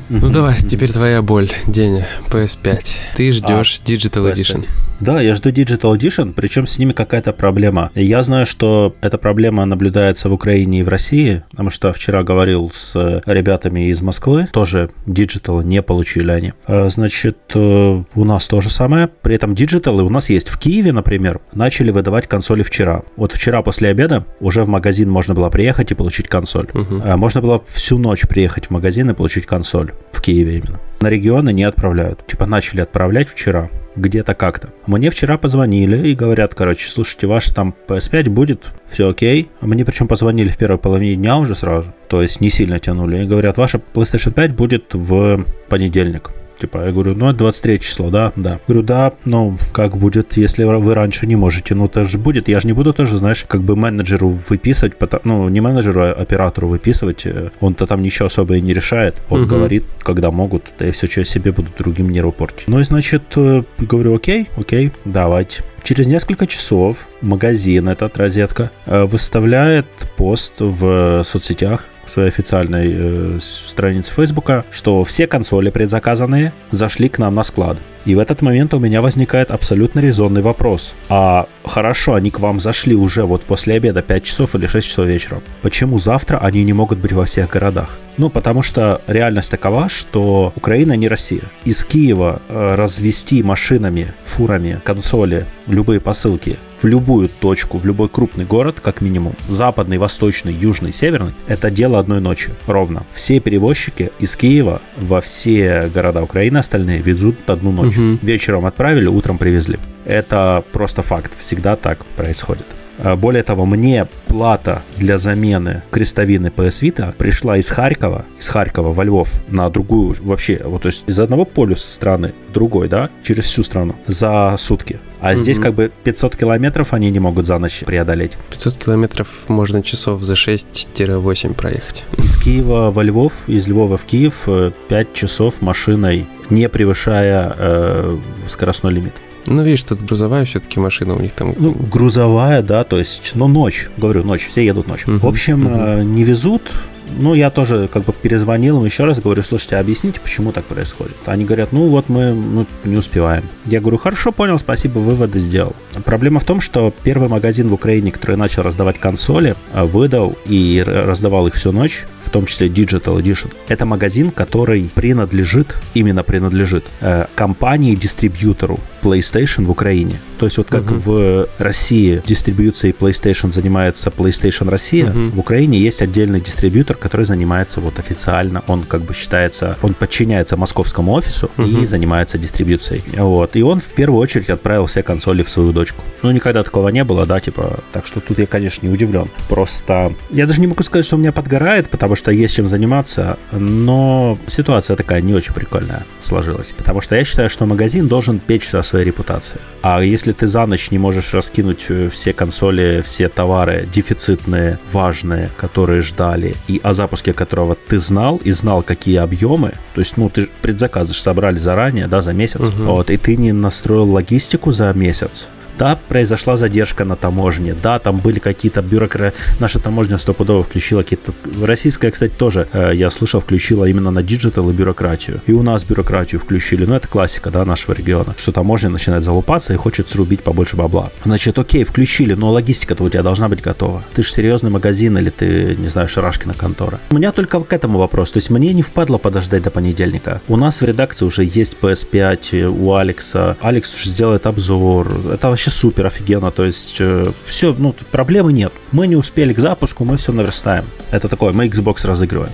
Ну 0.08 0.28
давай, 0.28 0.60
теперь 0.60 0.92
твоя 0.92 1.22
боль, 1.22 1.50
Деня, 1.66 2.06
PS5. 2.30 2.86
Ты 3.16 3.32
ждешь 3.32 3.80
Digital 3.84 4.30
PS5. 4.30 4.34
Edition. 4.34 4.66
Да, 5.00 5.20
я 5.20 5.34
жду 5.34 5.50
Digital 5.50 5.96
Edition, 5.96 6.32
причем 6.32 6.66
с 6.66 6.78
ними 6.78 6.92
какая-то 6.92 7.32
проблема. 7.32 7.90
Я 7.94 8.22
знаю, 8.22 8.46
что 8.46 8.94
эта 9.00 9.18
проблема 9.18 9.64
наблюдается 9.64 10.28
в 10.28 10.32
Украине 10.32 10.80
и 10.80 10.82
в 10.82 10.88
России, 10.88 11.42
потому 11.50 11.70
что 11.70 11.92
вчера 11.92 12.22
говорил 12.22 12.70
с 12.72 13.22
ребятами 13.26 13.88
из 13.88 14.00
Москвы, 14.02 14.46
тоже 14.52 14.90
Digital 15.06 15.64
не 15.64 15.82
получили 15.82 16.30
они. 16.30 16.52
А, 16.66 16.88
Значит, 16.88 17.38
э, 17.54 18.02
у 18.14 18.24
нас 18.24 18.46
то 18.46 18.60
же 18.60 18.70
самое, 18.70 19.08
при 19.08 19.34
этом 19.34 19.52
Digital 19.54 20.00
у 20.00 20.08
нас 20.08 20.30
есть 20.30 20.48
в 20.48 20.58
Киеве, 20.58 20.92
например, 20.92 21.40
начали 21.52 21.90
выдавать 21.90 22.28
консоли 22.28 22.62
вчера. 22.62 23.02
Вот 23.24 23.32
вчера 23.32 23.62
после 23.62 23.88
обеда 23.88 24.26
уже 24.38 24.64
в 24.64 24.68
магазин 24.68 25.08
можно 25.08 25.32
было 25.32 25.48
приехать 25.48 25.90
и 25.90 25.94
получить 25.94 26.28
консоль. 26.28 26.66
А, 26.74 27.16
Можно 27.16 27.40
было 27.40 27.64
всю 27.66 27.96
ночь 27.96 28.28
приехать 28.28 28.66
в 28.66 28.70
магазин 28.70 29.08
и 29.08 29.14
получить 29.14 29.46
консоль 29.46 29.92
в 30.12 30.20
Киеве 30.20 30.58
именно. 30.58 30.78
На 31.00 31.08
регионы 31.08 31.50
не 31.54 31.62
отправляют. 31.64 32.26
Типа 32.26 32.44
начали 32.44 32.82
отправлять 32.82 33.30
вчера 33.30 33.70
где-то 33.96 34.34
как-то. 34.34 34.74
Мне 34.86 35.08
вчера 35.08 35.38
позвонили 35.38 36.08
и 36.08 36.14
говорят, 36.14 36.54
короче, 36.54 36.86
слушайте, 36.86 37.26
ваш 37.26 37.48
там 37.48 37.74
PS5 37.88 38.28
будет, 38.28 38.66
все 38.90 39.08
окей. 39.08 39.48
Мне 39.62 39.86
причем 39.86 40.06
позвонили 40.06 40.48
в 40.48 40.58
первой 40.58 40.76
половине 40.76 41.14
дня 41.14 41.38
уже 41.38 41.54
сразу, 41.54 41.94
то 42.08 42.20
есть 42.20 42.42
не 42.42 42.50
сильно 42.50 42.78
тянули. 42.78 43.22
И 43.22 43.26
говорят, 43.26 43.56
ваша 43.56 43.80
PlayStation 43.94 44.32
5 44.32 44.54
будет 44.54 44.92
в 44.92 45.46
понедельник. 45.70 46.30
Типа, 46.64 46.86
я 46.86 46.92
говорю, 46.92 47.14
ну, 47.14 47.28
это 47.28 47.40
23 47.40 47.78
число, 47.78 48.08
да? 48.08 48.32
Да. 48.36 48.58
Говорю, 48.66 48.82
да, 48.82 49.12
ну, 49.26 49.58
как 49.72 49.98
будет, 49.98 50.38
если 50.38 50.64
вы 50.64 50.94
раньше 50.94 51.26
не 51.26 51.36
можете? 51.36 51.74
Ну, 51.74 51.84
это 51.84 52.06
же 52.06 52.16
будет. 52.16 52.48
Я 52.48 52.58
же 52.58 52.66
не 52.66 52.72
буду 52.72 52.94
тоже, 52.94 53.18
знаешь, 53.18 53.44
как 53.46 53.62
бы 53.62 53.76
менеджеру 53.76 54.38
выписывать, 54.48 54.94
ну, 55.24 55.50
не 55.50 55.60
менеджеру, 55.60 56.00
а 56.04 56.12
оператору 56.12 56.68
выписывать. 56.68 57.26
Он-то 57.60 57.86
там 57.86 58.02
ничего 58.02 58.26
особо 58.28 58.56
и 58.56 58.62
не 58.62 58.72
решает. 58.72 59.20
Он 59.28 59.42
угу. 59.42 59.50
говорит, 59.50 59.84
когда 60.02 60.30
могут, 60.30 60.64
да 60.78 60.88
и 60.88 60.90
все, 60.90 61.06
что 61.06 61.20
я 61.20 61.24
себе 61.26 61.52
буду 61.52 61.68
другим 61.78 62.08
не 62.08 62.22
портить. 62.30 62.66
Ну, 62.66 62.80
и, 62.80 62.84
значит, 62.84 63.24
э, 63.36 63.62
говорю, 63.78 64.14
окей, 64.14 64.48
окей, 64.56 64.90
давайте. 65.04 65.62
Через 65.82 66.06
несколько 66.06 66.46
часов 66.46 67.08
магазин, 67.20 67.90
этот 67.90 68.16
розетка, 68.16 68.70
э, 68.86 69.04
выставляет 69.04 69.84
пост 70.16 70.54
в 70.60 71.22
соцсетях 71.24 71.84
своей 72.10 72.28
официальной 72.28 72.92
э, 72.94 73.38
странице 73.40 74.12
Фейсбука, 74.12 74.64
что 74.70 75.04
все 75.04 75.26
консоли 75.26 75.70
предзаказанные 75.70 76.52
зашли 76.70 77.08
к 77.08 77.18
нам 77.18 77.34
на 77.34 77.42
склад. 77.42 77.78
И 78.04 78.14
в 78.14 78.18
этот 78.18 78.42
момент 78.42 78.74
у 78.74 78.78
меня 78.78 79.00
возникает 79.00 79.50
абсолютно 79.50 80.00
резонный 80.00 80.42
вопрос. 80.42 80.92
А 81.08 81.46
хорошо, 81.64 82.14
они 82.14 82.30
к 82.30 82.40
вам 82.40 82.60
зашли 82.60 82.94
уже 82.94 83.24
вот 83.24 83.44
после 83.44 83.74
обеда 83.74 84.02
5 84.02 84.24
часов 84.24 84.54
или 84.54 84.66
6 84.66 84.86
часов 84.86 85.06
вечера. 85.06 85.40
Почему 85.62 85.98
завтра 85.98 86.38
они 86.38 86.64
не 86.64 86.72
могут 86.72 86.98
быть 86.98 87.12
во 87.12 87.24
всех 87.24 87.50
городах? 87.50 87.98
Ну, 88.16 88.30
потому 88.30 88.62
что 88.62 89.00
реальность 89.06 89.50
такова, 89.50 89.88
что 89.88 90.52
Украина 90.56 90.94
не 90.96 91.08
Россия. 91.08 91.42
Из 91.64 91.84
Киева 91.84 92.40
э, 92.48 92.74
развести 92.74 93.42
машинами, 93.42 94.14
фурами, 94.24 94.80
консоли, 94.84 95.46
любые 95.66 96.00
посылки 96.00 96.58
в 96.80 96.86
любую 96.86 97.28
точку, 97.28 97.78
в 97.78 97.86
любой 97.86 98.08
крупный 98.08 98.44
город, 98.44 98.80
как 98.80 99.00
минимум, 99.00 99.34
западный, 99.48 99.98
восточный, 99.98 100.52
южный, 100.52 100.92
северный, 100.92 101.32
это 101.48 101.70
дело 101.70 101.98
одной 101.98 102.20
ночи, 102.20 102.50
ровно. 102.66 103.04
Все 103.12 103.40
перевозчики 103.40 104.10
из 104.18 104.36
Киева 104.36 104.82
во 104.96 105.20
все 105.20 105.90
города 105.94 106.22
Украины 106.22 106.58
остальные 106.58 107.00
везут 107.00 107.48
одну 107.48 107.72
ночь. 107.72 107.96
Угу. 107.96 108.18
Вечером 108.22 108.66
отправили, 108.66 109.06
утром 109.06 109.38
привезли. 109.38 109.78
Это 110.04 110.62
просто 110.72 111.02
факт, 111.02 111.32
всегда 111.38 111.76
так 111.76 112.04
происходит. 112.16 112.66
А, 112.98 113.16
более 113.16 113.42
того, 113.42 113.64
мне 113.66 114.06
плата 114.28 114.82
для 114.96 115.18
замены 115.18 115.82
крестовины 115.90 116.48
PS 116.48 116.82
Vita 116.82 117.14
пришла 117.16 117.56
из 117.56 117.68
Харькова, 117.70 118.24
из 118.38 118.48
Харькова 118.48 118.92
во 118.92 119.04
Львов 119.04 119.30
на 119.48 119.68
другую, 119.70 120.16
вообще, 120.20 120.60
вот 120.64 120.82
то 120.82 120.88
есть 120.88 121.04
из 121.06 121.18
одного 121.18 121.44
полюса 121.44 121.90
страны 121.90 122.34
в 122.48 122.52
другой, 122.52 122.88
да, 122.88 123.10
через 123.22 123.44
всю 123.44 123.62
страну 123.62 123.96
за 124.06 124.54
сутки. 124.58 124.98
А 125.20 125.30
угу. 125.30 125.38
здесь 125.38 125.58
как 125.58 125.74
бы 125.74 125.90
500 126.04 126.36
километров 126.36 126.92
они 126.92 127.10
не 127.10 127.18
могут 127.18 127.46
за 127.46 127.58
ночь 127.58 127.82
преодолеть. 127.86 128.32
500 128.50 128.76
километров 128.76 129.28
можно 129.48 129.82
часов 129.82 130.22
за 130.22 130.34
6-8 130.34 131.54
проехать. 131.54 132.04
Из 132.18 132.36
Киева 132.36 132.90
во 132.90 133.02
Львов, 133.02 133.32
из 133.46 133.66
Львова 133.66 133.96
в 133.96 134.04
Киев 134.04 134.44
5 134.44 134.72
э, 134.90 135.06
часов 135.14 135.62
машиной, 135.62 136.26
не 136.50 136.68
превышая 136.68 137.54
э, 137.56 138.18
скоростной 138.46 138.92
лимит. 138.92 139.14
Ну, 139.46 139.62
видишь, 139.62 139.82
тут 139.84 140.02
грузовая 140.02 140.44
все-таки 140.44 140.80
машина 140.80 141.14
у 141.14 141.20
них 141.20 141.32
там. 141.32 141.54
Ну, 141.56 141.72
грузовая, 141.72 142.62
да, 142.62 142.84
то 142.84 142.98
есть, 142.98 143.32
ну, 143.34 143.46
ночь, 143.48 143.90
говорю, 143.96 144.24
ночь, 144.24 144.46
все 144.46 144.64
едут 144.64 144.86
ночью. 144.86 145.14
Uh-huh, 145.14 145.18
в 145.20 145.26
общем, 145.26 145.66
uh-huh. 145.66 146.04
не 146.04 146.24
везут, 146.24 146.72
ну, 147.16 147.34
я 147.34 147.50
тоже 147.50 147.88
как 147.92 148.04
бы 148.04 148.12
перезвонил 148.12 148.78
им 148.78 148.84
еще 148.84 149.04
раз, 149.04 149.20
говорю, 149.20 149.42
слушайте, 149.42 149.76
объясните, 149.76 150.20
почему 150.20 150.52
так 150.52 150.64
происходит. 150.64 151.16
Они 151.26 151.44
говорят, 151.44 151.72
ну 151.72 151.88
вот 151.88 152.08
мы 152.08 152.32
ну, 152.32 152.66
не 152.84 152.96
успеваем. 152.96 153.44
Я 153.66 153.80
говорю, 153.80 153.98
хорошо, 153.98 154.32
понял, 154.32 154.58
спасибо, 154.58 154.98
выводы 154.98 155.38
сделал. 155.38 155.74
Проблема 156.04 156.40
в 156.40 156.44
том, 156.44 156.60
что 156.60 156.92
первый 157.02 157.28
магазин 157.28 157.68
в 157.68 157.74
Украине, 157.74 158.10
который 158.10 158.36
начал 158.36 158.62
раздавать 158.62 158.98
консоли, 158.98 159.54
э, 159.72 159.84
выдал 159.84 160.36
и 160.46 160.82
раздавал 160.84 161.46
их 161.46 161.54
всю 161.54 161.72
ночь, 161.72 162.04
в 162.24 162.30
том 162.30 162.46
числе 162.46 162.68
Digital 162.68 163.20
Edition. 163.20 163.52
Это 163.68 163.84
магазин, 163.84 164.30
который 164.30 164.90
принадлежит, 164.94 165.76
именно 165.94 166.22
принадлежит 166.22 166.84
э, 167.00 167.26
компании-дистрибьютору 167.34 168.80
PlayStation 169.04 169.64
в 169.64 169.70
Украине. 169.70 170.18
То 170.38 170.46
есть 170.46 170.58
вот 170.58 170.68
как 170.68 170.84
uh-huh. 170.84 170.98
в 171.04 171.48
России 171.58 172.22
дистрибьюцией 172.26 172.94
PlayStation 172.98 173.52
занимается 173.52 174.10
PlayStation 174.10 174.70
Россия, 174.70 175.06
uh-huh. 175.06 175.30
в 175.30 175.38
Украине 175.38 175.78
есть 175.78 176.02
отдельный 176.02 176.40
дистрибьютор, 176.40 176.96
который 176.96 177.26
занимается 177.26 177.80
вот 177.80 177.98
официально, 177.98 178.62
он 178.66 178.82
как 178.82 179.02
бы 179.02 179.14
считается, 179.14 179.76
он 179.82 179.94
подчиняется 179.94 180.56
московскому 180.56 181.12
офису 181.12 181.50
uh-huh. 181.56 181.82
и 181.82 181.86
занимается 181.86 182.38
дистрибьюцией. 182.38 183.02
Вот. 183.16 183.56
И 183.56 183.62
он 183.62 183.80
в 183.80 183.88
первую 183.88 184.20
очередь 184.20 184.50
отправил 184.50 184.86
все 184.86 185.02
консоли 185.02 185.42
в 185.42 185.50
свою 185.50 185.72
дочку. 185.72 186.02
Ну, 186.22 186.30
никогда 186.30 186.62
такого 186.62 186.88
не 186.88 187.04
было, 187.04 187.26
да, 187.26 187.40
типа, 187.40 187.80
так 187.92 188.06
что 188.06 188.20
тут 188.20 188.38
я, 188.38 188.46
конечно, 188.46 188.86
не 188.86 188.92
удивлен. 188.92 189.28
Просто 189.48 190.14
я 190.30 190.46
даже 190.46 190.60
не 190.60 190.66
могу 190.66 190.82
сказать, 190.82 191.06
что 191.06 191.16
у 191.16 191.18
меня 191.18 191.32
подгорает, 191.32 191.90
потому 191.90 192.16
что 192.16 192.30
есть 192.30 192.54
чем 192.54 192.68
заниматься, 192.68 193.38
но 193.52 194.38
ситуация 194.46 194.96
такая 194.96 195.20
не 195.20 195.34
очень 195.34 195.52
прикольная 195.52 196.04
сложилась. 196.20 196.72
Потому 196.76 197.00
что 197.00 197.16
я 197.16 197.24
считаю, 197.24 197.50
что 197.50 197.66
магазин 197.66 198.08
должен 198.08 198.38
печься 198.38 198.78
о 198.78 198.82
своей 198.94 199.06
репутации. 199.06 199.60
А 199.82 200.00
если 200.02 200.32
ты 200.32 200.46
за 200.46 200.66
ночь 200.66 200.92
не 200.92 200.98
можешь 200.98 201.34
раскинуть 201.34 201.86
э, 201.88 202.08
все 202.08 202.32
консоли, 202.32 203.02
все 203.04 203.28
товары 203.28 203.88
дефицитные, 203.92 204.78
важные, 204.92 205.50
которые 205.56 206.00
ждали, 206.00 206.54
и 206.68 206.80
о 206.82 206.92
запуске 206.92 207.32
которого 207.32 207.74
ты 207.74 207.98
знал, 207.98 208.40
и 208.44 208.52
знал, 208.52 208.82
какие 208.82 209.16
объемы, 209.16 209.72
то 209.94 210.00
есть, 210.00 210.16
ну, 210.16 210.28
ты 210.28 210.48
предзаказы 210.62 211.12
собрали 211.14 211.58
заранее, 211.58 212.06
да, 212.06 212.20
за 212.20 212.32
месяц, 212.32 212.60
угу. 212.60 212.82
вот, 212.84 213.10
и 213.10 213.16
ты 213.16 213.36
не 213.36 213.52
настроил 213.52 214.12
логистику 214.12 214.70
за 214.70 214.92
месяц, 214.92 215.48
да, 215.78 215.98
произошла 216.08 216.56
задержка 216.56 217.04
на 217.04 217.16
таможне, 217.16 217.74
да, 217.82 217.98
там 217.98 218.18
были 218.18 218.38
какие-то 218.38 218.82
бюрократы, 218.82 219.36
наша 219.60 219.78
таможня 219.78 220.18
стопудово 220.18 220.62
включила 220.62 221.02
какие-то... 221.02 221.32
Российская, 221.62 222.10
кстати, 222.10 222.32
тоже, 222.32 222.68
э, 222.72 222.92
я 222.94 223.10
слышал, 223.10 223.40
включила 223.40 223.84
именно 223.84 224.10
на 224.10 224.22
digital 224.22 224.70
и 224.70 224.72
бюрократию. 224.72 225.40
И 225.46 225.52
у 225.52 225.62
нас 225.62 225.84
бюрократию 225.84 226.40
включили, 226.40 226.84
ну, 226.84 226.94
это 226.94 227.08
классика, 227.08 227.50
да, 227.50 227.64
нашего 227.64 227.94
региона, 227.94 228.34
что 228.36 228.52
таможня 228.52 228.90
начинает 228.90 229.22
залупаться 229.22 229.72
и 229.72 229.76
хочет 229.76 230.08
срубить 230.08 230.42
побольше 230.42 230.76
бабла. 230.76 231.10
Значит, 231.24 231.58
окей, 231.58 231.84
включили, 231.84 232.34
но 232.34 232.50
логистика-то 232.50 233.04
у 233.04 233.08
тебя 233.08 233.22
должна 233.22 233.48
быть 233.48 233.60
готова. 233.60 234.02
Ты 234.14 234.22
же 234.22 234.30
серьезный 234.30 234.70
магазин 234.70 235.18
или 235.18 235.30
ты, 235.30 235.74
не 235.76 235.88
знаю, 235.88 236.08
Шарашкина 236.08 236.54
контора. 236.54 237.00
У 237.10 237.16
меня 237.16 237.32
только 237.32 237.60
к 237.60 237.72
этому 237.72 237.98
вопрос, 237.98 238.32
то 238.32 238.38
есть 238.38 238.50
мне 238.50 238.72
не 238.72 238.82
впадло 238.82 239.18
подождать 239.18 239.62
до 239.62 239.70
понедельника. 239.70 240.40
У 240.48 240.56
нас 240.56 240.80
в 240.80 240.84
редакции 240.84 241.24
уже 241.24 241.44
есть 241.44 241.76
PS5 241.80 242.66
у 242.66 242.94
Алекса. 242.94 243.56
Алекс 243.60 243.94
уже 243.94 244.08
сделает 244.08 244.46
обзор. 244.46 245.08
Это 245.32 245.48
вообще 245.48 245.63
вообще 245.64 245.70
супер 245.70 246.06
офигенно. 246.06 246.50
То 246.50 246.64
есть 246.64 246.96
э, 247.00 247.32
все, 247.44 247.74
ну, 247.78 247.94
проблемы 248.10 248.52
нет. 248.52 248.72
Мы 248.92 249.06
не 249.06 249.16
успели 249.16 249.52
к 249.52 249.58
запуску, 249.58 250.04
мы 250.04 250.16
все 250.16 250.32
наверстаем. 250.32 250.84
Это 251.10 251.28
такое, 251.28 251.52
мы 251.52 251.66
Xbox 251.68 252.06
разыгрываем 252.06 252.52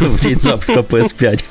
в 0.00 0.20
день 0.20 0.40
запуска 0.40 0.80
PS5. 0.80 1.44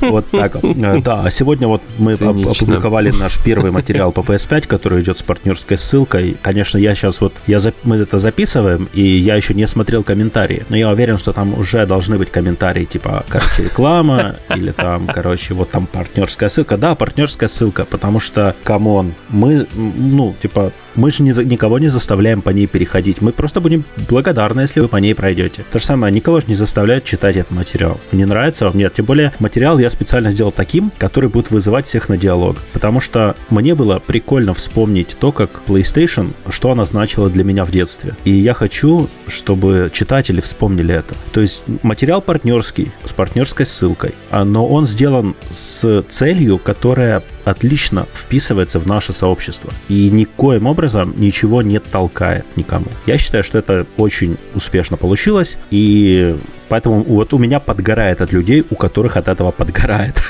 Вот 0.00 0.26
так 0.30 0.54
вот. 0.54 0.76
Э, 0.76 1.00
да, 1.00 1.22
а 1.22 1.30
сегодня 1.30 1.68
вот 1.68 1.82
мы 1.98 2.12
опубликовали 2.12 3.10
наш 3.10 3.42
первый 3.42 3.70
материал 3.70 4.12
по 4.12 4.20
PS5, 4.20 4.66
который 4.66 5.02
идет 5.02 5.18
с 5.18 5.22
партнерской 5.22 5.78
ссылкой. 5.78 6.36
Конечно, 6.42 6.78
я 6.78 6.94
сейчас 6.94 7.20
вот, 7.20 7.32
я 7.46 7.58
мы 7.82 7.96
это 7.96 8.18
записываем, 8.18 8.88
и 8.92 9.02
я 9.02 9.36
еще 9.36 9.54
не 9.54 9.66
смотрел 9.66 10.02
комментарии, 10.02 10.64
но 10.68 10.76
я 10.76 10.90
уверен, 10.90 11.18
что 11.18 11.32
там 11.32 11.58
уже 11.58 11.86
должны 11.86 12.18
быть 12.18 12.30
комментарии, 12.30 12.84
типа, 12.84 13.24
короче, 13.28 13.64
реклама, 13.64 14.36
или 14.54 14.72
там, 14.72 15.06
короче, 15.06 15.54
вот 15.54 15.70
там 15.70 15.86
партнерская 15.86 16.48
ссылка. 16.48 16.76
Да, 16.76 16.94
партнерская 16.94 17.48
ссылка, 17.48 17.84
потому 17.84 18.20
что, 18.20 18.54
come 18.64 18.93
on, 18.93 19.14
мы, 19.28 19.66
ну, 19.74 20.34
типа, 20.40 20.72
мы 20.96 21.10
же 21.10 21.22
никого 21.22 21.78
не 21.78 21.88
заставляем 21.88 22.42
по 22.42 22.50
ней 22.50 22.66
переходить. 22.66 23.20
Мы 23.20 23.32
просто 23.32 23.60
будем 23.60 23.84
благодарны, 24.08 24.62
если 24.62 24.80
вы 24.80 24.88
по 24.88 24.96
ней 24.96 25.14
пройдете. 25.14 25.64
То 25.72 25.78
же 25.78 25.84
самое, 25.84 26.12
никого 26.12 26.40
же 26.40 26.46
не 26.48 26.54
заставляют 26.54 27.04
читать 27.04 27.36
этот 27.36 27.52
материал. 27.52 28.00
Не 28.12 28.24
нравится 28.24 28.66
вам? 28.66 28.76
Нет. 28.76 28.94
Тем 28.94 29.04
более, 29.04 29.32
материал 29.38 29.78
я 29.78 29.90
специально 29.90 30.30
сделал 30.30 30.52
таким, 30.52 30.90
который 30.98 31.28
будет 31.28 31.50
вызывать 31.50 31.86
всех 31.86 32.08
на 32.08 32.16
диалог. 32.16 32.56
Потому 32.72 33.00
что 33.00 33.36
мне 33.50 33.74
было 33.74 33.98
прикольно 33.98 34.54
вспомнить 34.54 35.16
то, 35.18 35.32
как 35.32 35.62
PlayStation, 35.66 36.32
что 36.48 36.70
она 36.70 36.84
значила 36.84 37.30
для 37.30 37.44
меня 37.44 37.64
в 37.64 37.70
детстве. 37.70 38.14
И 38.24 38.30
я 38.30 38.54
хочу, 38.54 39.08
чтобы 39.26 39.90
читатели 39.92 40.40
вспомнили 40.40 40.94
это. 40.94 41.14
То 41.32 41.40
есть 41.40 41.62
материал 41.82 42.20
партнерский, 42.20 42.90
с 43.04 43.12
партнерской 43.12 43.66
ссылкой, 43.66 44.14
а, 44.30 44.44
но 44.44 44.66
он 44.66 44.86
сделан 44.86 45.34
с 45.52 46.02
целью, 46.08 46.58
которая 46.58 47.22
отлично 47.44 48.06
вписывается 48.14 48.78
в 48.78 48.86
наше 48.86 49.12
сообщество. 49.12 49.70
И 49.88 50.10
никоим 50.10 50.66
образом 50.66 51.14
ничего 51.16 51.62
не 51.62 51.78
толкает 51.78 52.44
никому. 52.56 52.86
Я 53.06 53.18
считаю, 53.18 53.44
что 53.44 53.58
это 53.58 53.86
очень 53.96 54.36
успешно 54.54 54.96
получилось. 54.96 55.58
И 55.70 56.36
Поэтому 56.68 57.02
вот 57.02 57.32
у 57.32 57.38
меня 57.38 57.60
подгорает 57.60 58.20
от 58.20 58.32
людей, 58.32 58.64
у 58.70 58.74
которых 58.74 59.16
от 59.16 59.28
этого 59.28 59.50
подгорает. 59.50 60.22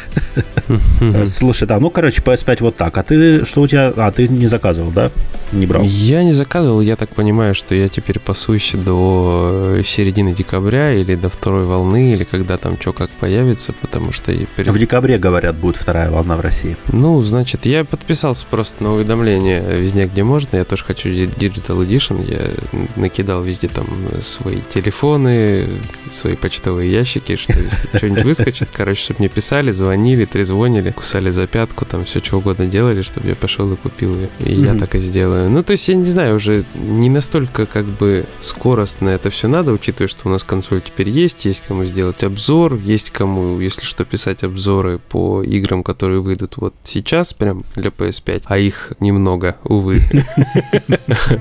Слушай, 1.27 1.69
да, 1.69 1.79
ну, 1.79 1.91
короче, 1.91 2.23
PS5 2.23 2.57
вот 2.61 2.77
так. 2.77 2.97
А 2.99 3.03
ты, 3.03 3.45
что 3.45 3.63
у 3.63 3.67
тебя... 3.67 3.93
А, 3.97 4.11
ты 4.11 4.27
не 4.29 4.47
заказывал, 4.47 4.91
да? 4.91 5.11
Не 5.53 5.67
брал? 5.67 5.83
Я 5.85 6.25
не 6.25 6.33
заказывал. 6.33 6.81
Я 6.81 6.97
так 6.97 7.11
понимаю, 7.11 7.55
что 7.55 7.75
я 7.75 7.89
теперь 7.89 8.19
пасусь 8.19 8.73
до 8.73 9.81
середины 9.85 10.33
декабря 10.33 10.93
или 10.93 11.15
до 11.15 11.29
второй 11.29 11.65
волны, 11.65 12.11
или 12.11 12.25
когда 12.25 12.57
там 12.57 12.81
что 12.81 12.93
как 12.93 13.11
появится, 13.11 13.73
потому 13.73 14.13
что... 14.13 14.33
В 14.33 14.79
декабре, 14.79 15.19
говорят, 15.19 15.57
будет 15.57 15.77
вторая 15.77 16.11
волна 16.11 16.37
в 16.37 16.41
России. 16.41 16.77
Ну, 16.89 17.23
значит, 17.23 17.67
я 17.67 17.85
подписался 17.85 18.47
просто 18.49 18.83
на 18.83 18.95
уведомления 18.95 19.61
везде, 19.61 20.07
где 20.07 20.25
можно. 20.25 20.57
Я 20.57 20.65
тоже 20.65 20.85
хочу 20.85 21.09
Digital 21.11 21.87
Edition. 21.87 22.29
Я 22.29 22.89
накидал 22.97 23.43
везде 23.43 23.69
там 23.69 23.87
свои 24.21 24.61
телефоны, 24.69 25.69
свои 26.11 26.24
почтовые 26.33 26.91
ящики, 26.91 27.37
что 27.37 27.61
если 27.61 27.97
что-нибудь 27.97 28.25
выскочит, 28.25 28.71
короче, 28.73 29.03
чтобы 29.03 29.21
мне 29.21 29.29
писали, 29.29 29.71
звонили, 29.71 30.25
трезвонили, 30.25 30.91
кусали 30.91 31.31
за 31.31 31.47
пятку, 31.47 31.85
там 31.85 32.05
все 32.05 32.21
что 32.23 32.39
угодно 32.39 32.67
делали, 32.67 33.03
чтобы 33.03 33.29
я 33.29 33.35
пошел 33.35 33.73
и 33.73 33.77
купил 33.77 34.15
ее. 34.17 34.31
И 34.41 34.55
я 34.55 34.75
так 34.75 34.95
и 34.95 34.99
сделаю. 34.99 35.51
Ну, 35.51 35.63
то 35.63 35.73
есть, 35.73 35.89
я 35.89 35.95
не 35.95 36.07
знаю, 36.07 36.37
уже 36.37 36.65
не 36.75 37.11
настолько 37.11 37.67
как 37.67 37.85
бы 37.85 38.25
скоростно 38.41 39.11
это 39.11 39.31
все 39.31 39.49
надо, 39.49 39.73
учитывая, 39.73 40.09
что 40.09 40.29
у 40.29 40.33
нас 40.33 40.43
консоль 40.43 40.81
теперь 40.81 41.11
есть, 41.11 41.45
есть 41.45 41.63
кому 41.67 41.85
сделать 41.85 42.25
обзор, 42.25 42.77
есть 42.77 43.11
кому, 43.11 43.61
если 43.61 43.85
что, 43.85 44.05
писать 44.05 44.43
обзоры 44.43 44.99
по 44.99 45.43
играм, 45.43 45.83
которые 45.83 46.21
выйдут 46.21 46.57
вот 46.57 46.75
сейчас, 46.85 47.35
прям 47.35 47.65
для 47.77 47.91
PS5, 47.91 48.43
а 48.47 48.59
их 48.59 48.93
немного, 49.01 49.57
увы. 49.65 50.03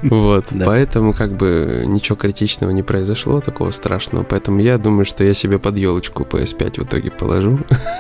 Вот, 0.04 0.48
поэтому 0.66 1.14
как 1.14 1.36
бы 1.36 1.84
ничего 1.88 2.16
критичного 2.16 2.72
не 2.72 2.84
произошло, 2.84 3.42
такого 3.42 3.72
страшного, 3.72 4.24
поэтому 4.24 4.60
я 4.60 4.73
думаю, 4.78 5.06
что 5.06 5.24
я 5.24 5.34
себе 5.34 5.60
под 5.60 5.78
елочку 5.78 6.24
PS5 6.24 6.82
в 6.82 6.86
итоге 6.86 7.12
положу. 7.12 7.60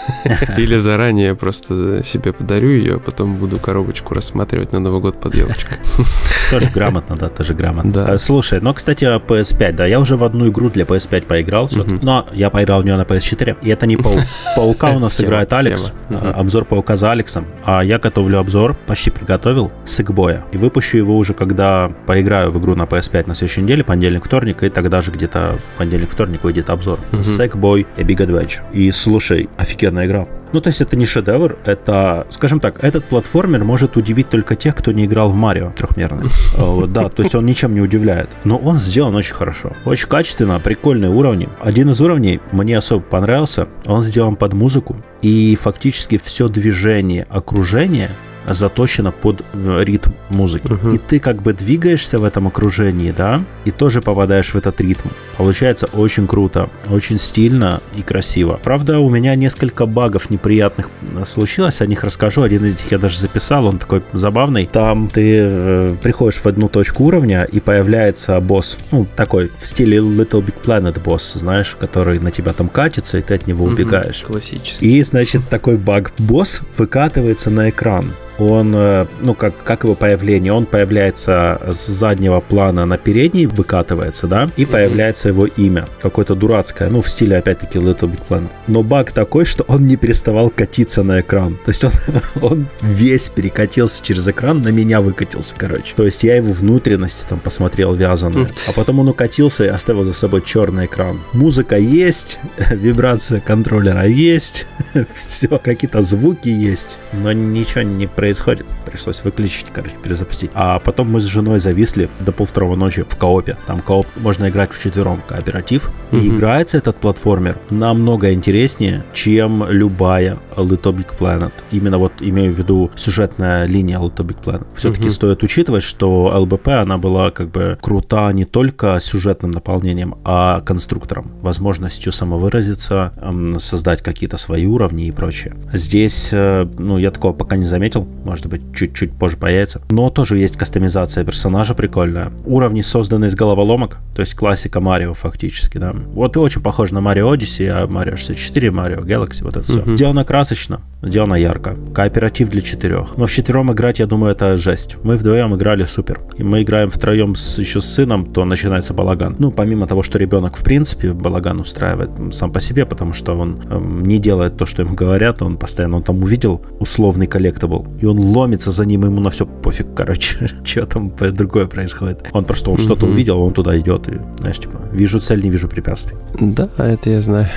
Или 0.58 0.78
заранее 0.78 1.36
просто 1.36 2.04
себе 2.04 2.34
подарю 2.34 2.70
ее, 2.70 2.96
а 2.96 3.00
потом 3.00 3.36
буду 3.36 3.58
коробочку 3.58 4.14
рассматривать 4.14 4.72
на 4.72 4.80
Новый 4.80 5.02
год 5.02 5.20
под 5.20 5.36
елочкой. 5.36 5.78
Тоже 6.52 6.70
грамотно, 6.74 7.16
да, 7.16 7.30
тоже 7.30 7.54
грамотно. 7.54 7.92
Да. 7.92 8.06
А, 8.06 8.18
слушай, 8.18 8.60
ну, 8.62 8.74
кстати, 8.74 9.06
PS5, 9.06 9.72
да, 9.74 9.86
я 9.86 10.00
уже 10.00 10.16
в 10.16 10.24
одну 10.24 10.48
игру 10.50 10.70
для 10.70 10.84
PS5 10.84 11.26
поиграл, 11.26 11.70
но 12.02 12.28
я 12.34 12.50
поиграл 12.50 12.82
в 12.82 12.86
нее 12.86 12.96
на 12.96 13.04
PS4, 13.04 13.58
и 13.62 13.70
это 13.70 13.88
не 13.88 13.98
Паука 14.56 14.90
у 14.92 15.00
нас 15.00 15.20
играет 15.22 15.52
Алекс, 15.54 15.94
а, 16.10 16.32
обзор 16.32 16.66
Паука 16.66 16.96
за 16.96 17.12
Алексом, 17.12 17.46
а 17.66 17.84
я 17.84 17.98
готовлю 17.98 18.40
обзор, 18.40 18.76
почти 18.86 19.10
приготовил, 19.10 19.72
Сэкбоя, 19.86 20.44
и 20.52 20.58
выпущу 20.58 20.98
его 20.98 21.18
уже, 21.18 21.34
когда 21.34 21.92
поиграю 22.06 22.52
в 22.52 22.60
игру 22.60 22.76
на 22.76 22.84
PS5 22.84 23.28
на 23.28 23.36
следующей 23.36 23.62
неделе, 23.62 23.84
понедельник, 23.84 24.26
вторник, 24.26 24.64
и 24.64 24.70
тогда 24.70 25.02
же 25.02 25.12
где-то 25.12 25.56
понедельник, 25.78 26.12
вторник 26.12 26.44
выйдет 26.44 26.63
обзор. 26.70 27.00
Sackboy 27.12 27.86
A 27.98 28.02
Big 28.02 28.18
Adventure. 28.18 28.62
И 28.72 28.92
слушай, 28.92 29.50
офигенная 29.58 30.06
игра. 30.06 30.28
Ну, 30.54 30.62
то 30.62 30.68
есть 30.68 30.82
это 30.82 30.96
не 30.96 31.06
шедевр, 31.06 31.58
это, 31.66 32.28
скажем 32.30 32.60
так, 32.60 32.84
этот 32.84 33.06
платформер 33.06 33.64
может 33.64 33.98
удивить 33.98 34.30
только 34.30 34.56
тех, 34.56 34.76
кто 34.76 34.92
не 34.92 35.06
играл 35.06 35.30
в 35.30 35.36
Марио 35.36 35.72
трехмерный. 35.72 36.30
Да, 36.94 37.10
то 37.10 37.24
есть 37.24 37.34
он 37.34 37.46
ничем 37.46 37.74
не 37.74 37.82
удивляет. 37.82 38.30
Но 38.44 38.58
он 38.58 38.78
сделан 38.78 39.16
очень 39.16 39.34
хорошо. 39.34 39.74
Очень 39.86 40.08
качественно, 40.08 40.60
прикольные 40.60 41.10
уровни. 41.10 41.50
Один 41.60 41.90
из 41.90 42.00
уровней 42.02 42.40
мне 42.52 42.78
особо 42.78 43.02
понравился. 43.02 43.68
Он 43.86 44.04
сделан 44.04 44.36
под 44.36 44.54
музыку. 44.54 44.96
И 45.22 45.58
фактически 45.60 46.20
все 46.24 46.48
движение 46.48 47.26
окружения 47.30 48.12
заточена 48.48 49.12
под 49.12 49.44
э, 49.54 49.84
ритм 49.84 50.12
музыки. 50.30 50.72
Угу. 50.72 50.90
И 50.92 50.98
ты 50.98 51.20
как 51.20 51.42
бы 51.42 51.54
двигаешься 51.54 52.20
в 52.20 52.24
этом 52.24 52.48
окружении, 52.48 53.12
да, 53.12 53.44
и 53.66 53.72
тоже 53.72 54.02
попадаешь 54.02 54.54
в 54.54 54.56
этот 54.56 54.80
ритм. 54.82 55.10
Получается 55.38 55.88
очень 55.94 56.28
круто, 56.28 56.70
очень 56.90 57.18
стильно 57.18 57.82
и 57.96 58.02
красиво. 58.02 58.60
Правда, 58.64 59.00
у 59.00 59.10
меня 59.10 59.36
несколько 59.36 59.86
багов 59.86 60.30
неприятных 60.30 60.90
э, 61.14 61.26
случилось, 61.26 61.82
о 61.82 61.86
них 61.86 62.04
расскажу. 62.04 62.42
Один 62.42 62.66
из 62.66 62.74
них 62.78 62.92
я 62.92 62.98
даже 62.98 63.18
записал, 63.18 63.66
он 63.66 63.80
такой 63.80 64.04
забавный. 64.14 64.70
Там 64.72 65.10
ты 65.10 65.40
э, 65.42 65.96
приходишь 66.02 66.40
в 66.40 66.46
одну 66.46 66.70
точку 66.70 67.06
уровня, 67.06 67.44
и 67.44 67.60
появляется 67.60 68.40
босс, 68.40 68.78
ну, 68.92 69.08
такой 69.16 69.52
в 69.60 69.68
стиле 69.68 69.98
Little 69.98 70.44
Big 70.44 70.56
Planet 70.64 71.02
босс, 71.02 71.34
знаешь, 71.34 71.76
который 71.80 72.20
на 72.20 72.32
тебя 72.32 72.54
там 72.54 72.70
катится, 72.70 73.18
и 73.18 73.22
ты 73.22 73.36
от 73.36 73.48
него 73.48 73.66
убегаешь. 73.66 74.24
Угу, 74.24 74.34
классический. 74.34 74.98
И, 74.98 75.04
значит, 75.04 75.42
такой 75.50 75.78
баг. 75.78 76.12
Босс 76.18 76.62
выкатывается 76.78 77.50
на 77.50 77.70
экран 77.70 78.12
он, 78.38 78.74
э, 78.76 79.06
ну, 79.22 79.34
как, 79.34 79.54
как 79.64 79.84
его 79.84 79.96
появление, 79.96 80.54
он 80.54 80.66
появляется 80.66 81.62
с 81.70 81.88
заднего 81.88 82.40
плана 82.40 82.86
на 82.86 82.98
передний, 82.98 83.46
выкатывается, 83.46 84.28
да, 84.28 84.50
и 84.58 84.66
появляется 84.66 85.30
его 85.30 85.46
имя, 85.46 85.88
какое-то 86.02 86.36
дурацкое, 86.36 86.90
ну, 86.90 87.02
в 87.02 87.10
стиле, 87.10 87.38
опять-таки, 87.38 87.80
Little 87.80 88.12
Big 88.12 88.22
Planet. 88.28 88.50
Но 88.68 88.84
баг 88.84 89.12
такой, 89.12 89.46
что 89.46 89.64
он 89.68 89.86
не 89.86 89.96
переставал 89.96 90.50
катиться 90.50 91.04
на 91.04 91.22
экран. 91.22 91.58
То 91.66 91.70
есть 91.70 91.84
он, 91.84 91.92
он 92.42 92.68
весь 92.82 93.30
перекатился 93.30 94.04
через 94.04 94.28
экран, 94.28 94.62
на 94.62 94.70
меня 94.70 95.02
выкатился, 95.02 95.56
короче. 95.58 95.94
То 95.96 96.04
есть 96.04 96.24
я 96.24 96.36
его 96.36 96.52
внутренности 96.54 97.28
там 97.28 97.40
посмотрел 97.40 97.94
вязаную, 97.94 98.50
а 98.68 98.72
потом 98.74 99.00
он 99.00 99.10
укатился 99.10 99.66
и 99.66 99.68
оставил 99.68 100.04
за 100.04 100.14
собой 100.14 100.42
черный 100.42 100.86
экран. 100.86 101.20
Музыка 101.34 101.78
есть, 101.78 102.40
вибрация 102.72 103.40
контроллера 103.40 104.06
есть, 104.06 104.66
все, 105.14 105.60
какие-то 105.60 106.02
звуки 106.02 106.50
есть, 106.50 106.98
но 107.12 107.32
ничего 107.32 107.84
не 107.84 108.08
происходит 108.08 108.23
происходит. 108.24 108.66
Пришлось 108.86 109.22
выключить, 109.26 109.66
короче, 109.74 109.96
перезапустить. 110.02 110.50
А 110.54 110.80
потом 110.80 111.12
мы 111.12 111.20
с 111.20 111.26
женой 111.26 111.60
зависли 111.60 112.10
до 112.22 112.32
полвторого 112.32 112.78
ночи 112.78 113.04
в 113.04 113.18
коопе. 113.18 113.58
Там 113.68 113.82
кооп 113.82 114.08
можно 114.16 114.48
играть 114.48 114.72
в 114.72 114.82
четвером 114.82 115.22
кооператив. 115.28 115.90
И 116.14 116.16
mm-hmm. 116.16 116.28
играется 116.38 116.78
этот 116.78 116.96
платформер 116.96 117.58
намного 117.70 118.32
интереснее, 118.32 119.04
чем 119.14 119.66
любая 119.70 120.38
Little 120.56 120.96
Big 120.96 121.10
Planet. 121.20 121.52
Именно 121.72 121.98
вот 121.98 122.14
имею 122.22 122.54
в 122.54 122.58
виду 122.58 122.92
сюжетная 122.96 123.66
линия 123.66 124.00
Little 124.00 124.26
Big 124.26 124.42
Planet. 124.42 124.68
Все-таки 124.74 125.08
mm-hmm. 125.08 125.12
стоит 125.12 125.44
учитывать, 125.44 125.84
что 125.84 126.32
ЛБП, 126.34 126.70
она 126.70 126.98
была 126.98 127.30
как 127.32 127.52
бы 127.52 127.78
крута 127.82 128.32
не 128.32 128.46
только 128.46 129.00
сюжетным 129.02 129.52
наполнением, 129.52 130.16
а 130.24 130.62
конструктором, 130.62 131.34
возможностью 131.42 132.14
самовыразиться, 132.14 133.12
создать 133.60 134.02
какие-то 134.02 134.38
свои 134.38 134.66
уровни 134.66 135.08
и 135.08 135.12
прочее. 135.12 135.56
Здесь, 135.74 136.30
э, 136.32 136.66
ну, 136.78 136.98
я 136.98 137.12
такого 137.12 137.34
пока 137.34 137.58
не 137.58 137.66
заметил, 137.66 138.08
может 138.24 138.48
быть, 138.48 138.62
чуть-чуть 138.76 139.14
позже 139.14 139.38
появится. 139.38 139.82
Но 139.90 140.10
тоже 140.10 140.38
есть 140.38 140.58
кастомизация 140.58 141.24
персонажа 141.24 141.74
прикольная. 141.74 142.32
Уровни 142.46 142.82
созданы 142.82 143.26
из 143.26 143.36
головоломок, 143.36 144.00
то 144.16 144.22
есть 144.22 144.36
классика 144.36 144.80
Марио 144.80 145.14
фактически, 145.14 145.78
да. 145.78 145.94
Вот 146.14 146.36
и 146.36 146.40
очень 146.40 146.62
похож 146.62 146.92
на 146.92 147.02
Mario 147.02 147.34
Odyssey, 147.34 147.68
а 147.68 147.88
Марио 147.88 148.16
64, 148.16 148.72
Mario 148.72 149.00
Galaxy, 149.00 149.44
вот 149.44 149.58
это 149.58 149.62
все. 149.62 149.80
Uh-huh. 149.80 149.96
Сделано 149.96 150.24
красочно, 150.24 150.82
сделано 151.02 151.36
ярко. 151.36 151.76
Кооператив 151.94 152.50
для 152.50 152.62
четырех. 152.62 153.18
Но 153.18 153.26
в 153.26 153.32
четвером 153.32 153.72
играть, 153.72 154.00
я 154.00 154.06
думаю, 154.06 154.32
это 154.32 154.58
жесть. 154.58 154.98
Мы 155.04 155.18
вдвоем 155.18 155.56
играли 155.56 155.86
супер. 155.86 156.22
И 156.38 156.44
мы 156.44 156.64
играем 156.64 156.90
втроем 156.90 157.36
с, 157.36 157.60
еще 157.60 157.82
с 157.82 157.86
сыном, 157.86 158.32
то 158.34 158.46
начинается 158.46 158.94
балаган. 158.94 159.36
Ну, 159.40 159.52
помимо 159.52 159.88
того, 159.88 160.04
что 160.04 160.18
ребенок, 160.18 160.58
в 160.58 160.64
принципе, 160.64 161.12
балаган 161.14 161.60
устраивает 161.60 162.10
сам 162.32 162.52
по 162.52 162.60
себе, 162.60 162.86
потому 162.86 163.14
что 163.14 163.36
он 163.38 163.62
эм, 163.70 164.04
не 164.04 164.20
делает 164.20 164.58
то, 164.58 164.66
что 164.66 164.82
ему 164.82 164.96
говорят, 164.96 165.42
он 165.42 165.58
постоянно, 165.58 165.98
он 165.98 166.04
там 166.04 166.24
увидел 166.24 166.66
условный 166.80 167.28
collectible, 167.28 167.88
и 168.04 168.06
он 168.06 168.20
ломится 168.20 168.72
за 168.72 168.86
ним, 168.86 169.06
ему 169.06 169.22
на 169.22 169.30
все 169.30 169.46
пофиг, 169.46 169.88
короче, 169.96 170.48
что 170.66 170.86
там 170.86 171.14
другое 171.18 171.68
происходит. 171.68 172.26
Он 172.34 172.44
просто 172.44 172.70
он 172.70 172.78
что-то 172.78 173.06
увидел, 173.06 173.40
он 173.40 173.54
туда 173.54 173.80
идет, 173.80 174.10
и, 174.10 174.20
знаешь, 174.40 174.60
типа, 174.60 174.82
вижу 174.92 175.20
цель, 175.20 175.42
не 175.42 175.50
вижу 175.50 175.70
препятствий. 175.70 176.18
Да, 176.40 176.68
это 176.78 177.10
я 177.10 177.22
знаю. 177.22 177.48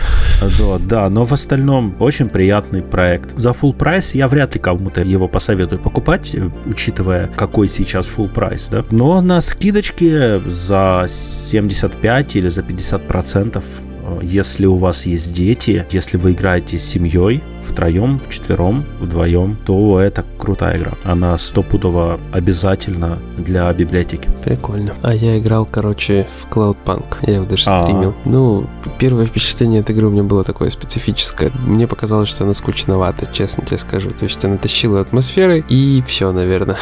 Да, 0.40 0.78
да, 0.78 1.10
но 1.10 1.24
в 1.24 1.32
остальном 1.32 1.96
очень 1.98 2.28
приятный 2.28 2.82
проект. 2.82 3.36
За 3.36 3.50
full 3.50 3.74
прайс 3.74 4.14
я 4.14 4.28
вряд 4.28 4.54
ли 4.54 4.60
кому-то 4.60 5.02
его 5.02 5.26
посоветую 5.26 5.80
покупать, 5.80 6.36
учитывая, 6.64 7.28
какой 7.34 7.68
сейчас 7.68 8.08
full 8.16 8.32
прайс, 8.32 8.68
да. 8.68 8.84
Но 8.90 9.20
на 9.20 9.40
скидочке 9.40 10.40
за 10.46 11.06
75 11.08 12.36
или 12.36 12.48
за 12.48 12.62
50 12.62 13.08
процентов 13.08 13.64
если 14.22 14.66
у 14.66 14.76
вас 14.76 15.06
есть 15.06 15.34
дети, 15.34 15.84
если 15.90 16.16
вы 16.16 16.32
играете 16.32 16.78
с 16.78 16.84
семьей, 16.84 17.42
втроем, 17.66 18.20
вчетвером, 18.26 18.84
вдвоем, 19.00 19.58
то 19.64 20.00
это 20.00 20.24
крутая 20.38 20.78
игра. 20.78 20.92
Она 21.04 21.36
стопудово 21.38 22.18
обязательно 22.32 23.18
для 23.36 23.72
библиотеки. 23.72 24.30
Прикольно. 24.44 24.94
А 25.02 25.14
я 25.14 25.38
играл, 25.38 25.66
короче, 25.66 26.26
в 26.40 26.52
Cloudpunk. 26.52 27.04
Я 27.22 27.34
его 27.34 27.46
даже 27.46 27.68
А-а-а. 27.68 27.82
стримил. 27.82 28.14
Ну, 28.24 28.66
первое 28.98 29.26
впечатление 29.26 29.80
от 29.80 29.90
игры 29.90 30.06
у 30.06 30.10
меня 30.10 30.22
было 30.22 30.44
такое 30.44 30.70
специфическое. 30.70 31.50
Мне 31.66 31.86
показалось, 31.86 32.28
что 32.28 32.44
она 32.44 32.54
скучновата, 32.54 33.26
честно 33.32 33.64
тебе 33.64 33.78
скажу. 33.78 34.10
То 34.10 34.24
есть 34.24 34.44
она 34.44 34.56
тащила 34.56 35.00
атмосферой, 35.00 35.64
и 35.68 36.02
все, 36.06 36.32
наверное. 36.32 36.76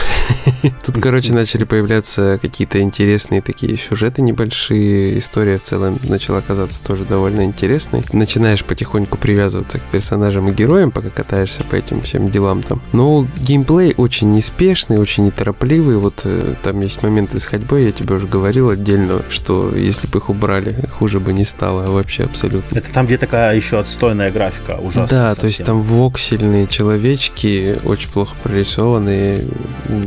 Тут, 0.84 0.96
короче, 1.00 1.32
начали 1.32 1.64
появляться 1.64 2.38
какие-то 2.40 2.80
интересные 2.80 3.42
такие 3.42 3.76
сюжеты 3.76 4.22
небольшие. 4.22 5.18
История 5.18 5.58
в 5.58 5.62
целом 5.62 5.98
начала 6.08 6.40
казаться 6.40 6.80
тоже 6.84 7.04
довольно 7.04 7.44
интересной. 7.44 8.04
Начинаешь 8.12 8.64
потихоньку 8.64 9.18
привязываться 9.18 9.78
к 9.78 9.82
персонажам 9.82 10.48
и 10.48 10.52
героям, 10.52 10.73
героем, 10.74 10.90
пока 10.90 11.10
катаешься 11.10 11.62
по 11.62 11.76
этим 11.76 12.00
всем 12.02 12.30
делам 12.30 12.62
там. 12.62 12.82
Но 12.92 13.26
геймплей 13.40 13.94
очень 13.96 14.32
неспешный, 14.32 14.98
очень 14.98 15.24
неторопливый. 15.24 15.96
Вот 15.98 16.22
э, 16.24 16.54
там 16.64 16.80
есть 16.80 17.00
моменты 17.02 17.38
с 17.38 17.44
ходьбой, 17.44 17.84
я 17.86 17.92
тебе 17.92 18.16
уже 18.16 18.26
говорил 18.26 18.70
отдельно, 18.70 19.22
что 19.30 19.72
если 19.74 20.08
бы 20.08 20.18
их 20.18 20.30
убрали, 20.30 20.76
хуже 20.98 21.20
бы 21.20 21.32
не 21.32 21.44
стало 21.44 21.86
вообще 21.86 22.24
абсолютно. 22.24 22.76
Это 22.76 22.92
там, 22.92 23.06
где 23.06 23.18
такая 23.18 23.54
еще 23.54 23.78
отстойная 23.78 24.32
графика, 24.32 24.72
ужасная 24.82 25.06
Да, 25.06 25.28
совсем. 25.30 25.40
то 25.40 25.46
есть 25.46 25.64
там 25.64 25.80
воксельные 25.80 26.66
человечки, 26.66 27.78
очень 27.84 28.10
плохо 28.10 28.34
прорисованные, 28.42 29.44